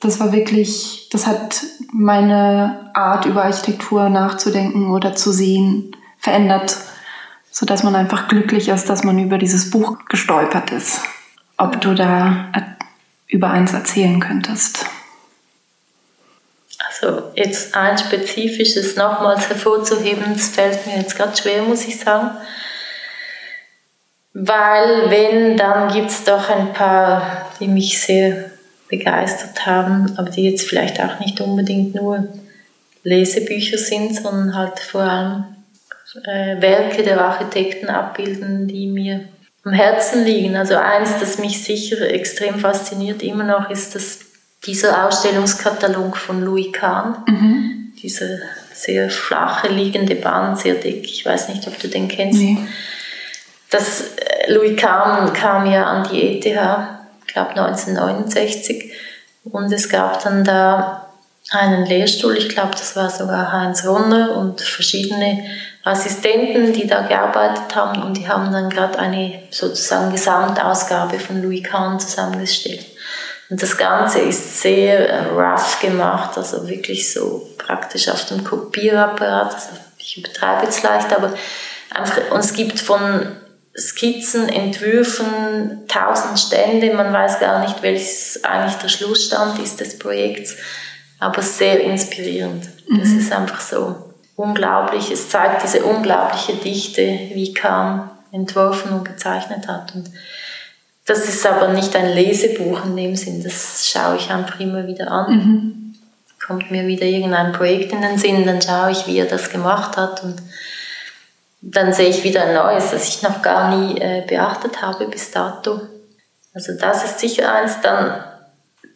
[0.00, 6.76] das war wirklich, das hat meine Art über Architektur nachzudenken oder zu sehen verändert,
[7.50, 11.00] so dass man einfach glücklich ist, dass man über dieses Buch gestolpert ist.
[11.56, 12.50] Ob du da
[13.28, 14.86] über eins erzählen könntest?
[17.06, 22.30] Also jetzt ein spezifisches nochmals hervorzuheben, das fällt mir jetzt gerade schwer, muss ich sagen.
[24.32, 28.50] Weil wenn, dann gibt es doch ein paar, die mich sehr
[28.88, 32.26] begeistert haben, aber die jetzt vielleicht auch nicht unbedingt nur
[33.02, 35.44] Lesebücher sind, sondern halt vor allem
[36.24, 39.28] äh, Werke der Architekten abbilden, die mir
[39.64, 40.56] am Herzen liegen.
[40.56, 44.25] Also eins, das mich sicher extrem fasziniert immer noch, ist das
[44.66, 47.92] dieser Ausstellungskatalog von Louis Kahn, mhm.
[48.02, 48.38] dieser
[48.72, 52.40] sehr flache liegende Band, sehr dick, ich weiß nicht, ob du den kennst.
[52.40, 52.58] Nee.
[53.70, 58.92] Das, äh, Louis Kahn kam ja an die ETH, ich glaube 1969,
[59.44, 61.06] und es gab dann da
[61.50, 65.44] einen Lehrstuhl, ich glaube, das war sogar Heinz Ronner und verschiedene
[65.84, 71.62] Assistenten, die da gearbeitet haben und die haben dann gerade eine sozusagen Gesamtausgabe von Louis
[71.62, 72.86] Kahn zusammengestellt.
[73.48, 79.54] Und das Ganze ist sehr äh, rough gemacht, also wirklich so praktisch auf dem Kopierapparat.
[79.54, 79.68] Also
[79.98, 81.32] ich übertreibe jetzt leicht, aber
[81.90, 83.36] einfach, und es gibt von
[83.76, 90.56] Skizzen, Entwürfen, tausend Stände, man weiß gar nicht, welches eigentlich der Schlussstand ist des Projekts,
[91.20, 92.64] aber sehr inspirierend.
[92.88, 93.00] Mhm.
[93.00, 94.14] Das ist einfach so.
[94.36, 99.94] unglaublich, es zeigt diese unglaubliche Dichte, wie Kahn entworfen und gezeichnet hat.
[99.94, 100.10] Und
[101.06, 105.10] das ist aber nicht ein Lesebuch in dem Sinn, das schaue ich einfach immer wieder
[105.10, 105.32] an.
[105.32, 105.94] Mhm.
[106.44, 109.96] Kommt mir wieder irgendein Projekt in den Sinn, dann schaue ich, wie er das gemacht
[109.96, 110.36] hat und
[111.62, 115.30] dann sehe ich wieder ein neues, das ich noch gar nie äh, beachtet habe bis
[115.30, 115.80] dato.
[116.54, 117.80] Also das ist sicher eins.
[117.82, 118.22] Dann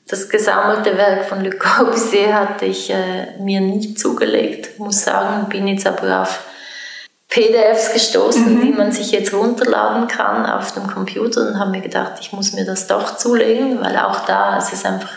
[0.06, 5.68] das gesammelte Werk von Le Corbusier hatte ich äh, mir nie zugelegt, muss sagen, bin
[5.68, 6.44] jetzt aber auf
[7.30, 8.60] PDFs gestoßen, mhm.
[8.60, 12.52] die man sich jetzt runterladen kann auf dem Computer und habe mir gedacht, ich muss
[12.52, 15.12] mir das doch zulegen, weil auch da es ist einfach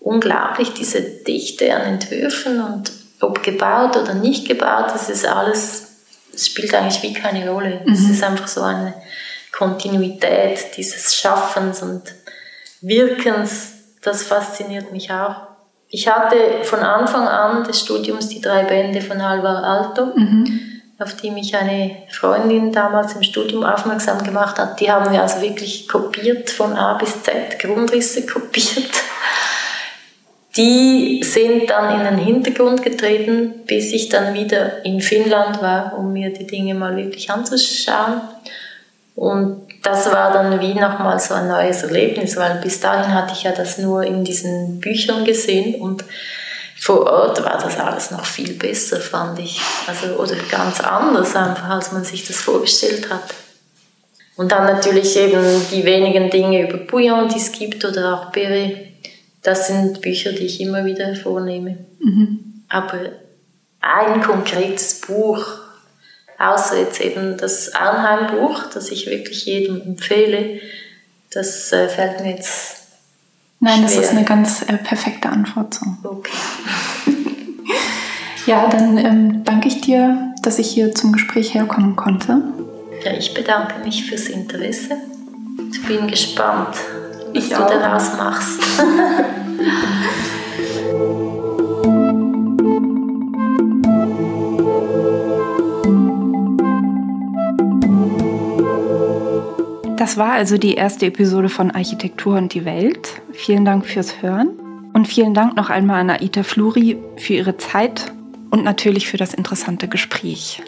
[0.00, 2.90] unglaublich, diese Dichte an Entwürfen und
[3.20, 5.88] ob gebaut oder nicht gebaut, das ist alles,
[6.34, 7.82] es spielt eigentlich wie keine Rolle.
[7.90, 8.10] Es mhm.
[8.10, 8.94] ist einfach so eine
[9.52, 12.02] Kontinuität dieses Schaffens und
[12.80, 13.72] Wirkens,
[14.02, 15.36] das fasziniert mich auch.
[15.88, 20.06] Ich hatte von Anfang an des Studiums die drei Bände von Alvar Alto.
[20.16, 20.63] Mhm
[20.98, 24.80] auf die mich eine Freundin damals im Studium aufmerksam gemacht hat.
[24.80, 28.90] Die haben wir also wirklich kopiert, von A bis Z, Grundrisse kopiert.
[30.56, 36.12] Die sind dann in den Hintergrund getreten, bis ich dann wieder in Finnland war, um
[36.12, 38.20] mir die Dinge mal wirklich anzuschauen.
[39.16, 43.42] Und das war dann wie nochmal so ein neues Erlebnis, weil bis dahin hatte ich
[43.42, 46.04] ja das nur in diesen Büchern gesehen und
[46.84, 49.58] vor Ort war das alles noch viel besser, fand ich.
[49.86, 53.22] Also, oder ganz anders einfach, als man sich das vorgestellt hat.
[54.36, 58.76] Und dann natürlich eben die wenigen Dinge über Bouillon, die es gibt, oder auch Perret.
[59.42, 61.78] Das sind Bücher, die ich immer wieder vornehme.
[62.00, 62.64] Mhm.
[62.68, 62.98] Aber
[63.80, 65.42] ein konkretes Buch,
[66.38, 70.60] außer jetzt eben das Arnheim-Buch, das ich wirklich jedem empfehle,
[71.32, 72.83] das äh, fällt mir jetzt
[73.64, 75.72] Nein, das ist eine ganz äh, perfekte Antwort.
[75.72, 75.86] So.
[76.02, 76.30] Okay.
[78.46, 82.42] ja, dann ähm, danke ich dir, dass ich hier zum Gespräch herkommen konnte.
[83.02, 84.98] Ja, ich bedanke mich fürs Interesse.
[85.72, 86.76] Ich bin gespannt,
[87.32, 87.70] was ich du auch.
[87.70, 88.60] daraus machst.
[99.96, 103.22] Das war also die erste Episode von Architektur und die Welt.
[103.34, 104.48] Vielen Dank fürs Hören
[104.92, 108.12] und vielen Dank noch einmal an Aita Fluri für ihre Zeit
[108.50, 110.62] und natürlich für das interessante Gespräch.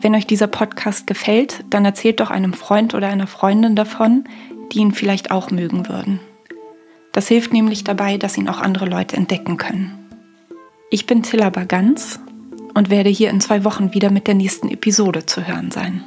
[0.00, 4.24] Wenn euch dieser Podcast gefällt, dann erzählt doch einem Freund oder einer Freundin davon,
[4.72, 6.20] die ihn vielleicht auch mögen würden.
[7.12, 9.98] Das hilft nämlich dabei, dass ihn auch andere Leute entdecken können.
[10.90, 12.20] Ich bin Tilla Bagans
[12.74, 16.04] und werde hier in zwei Wochen wieder mit der nächsten Episode zu hören sein.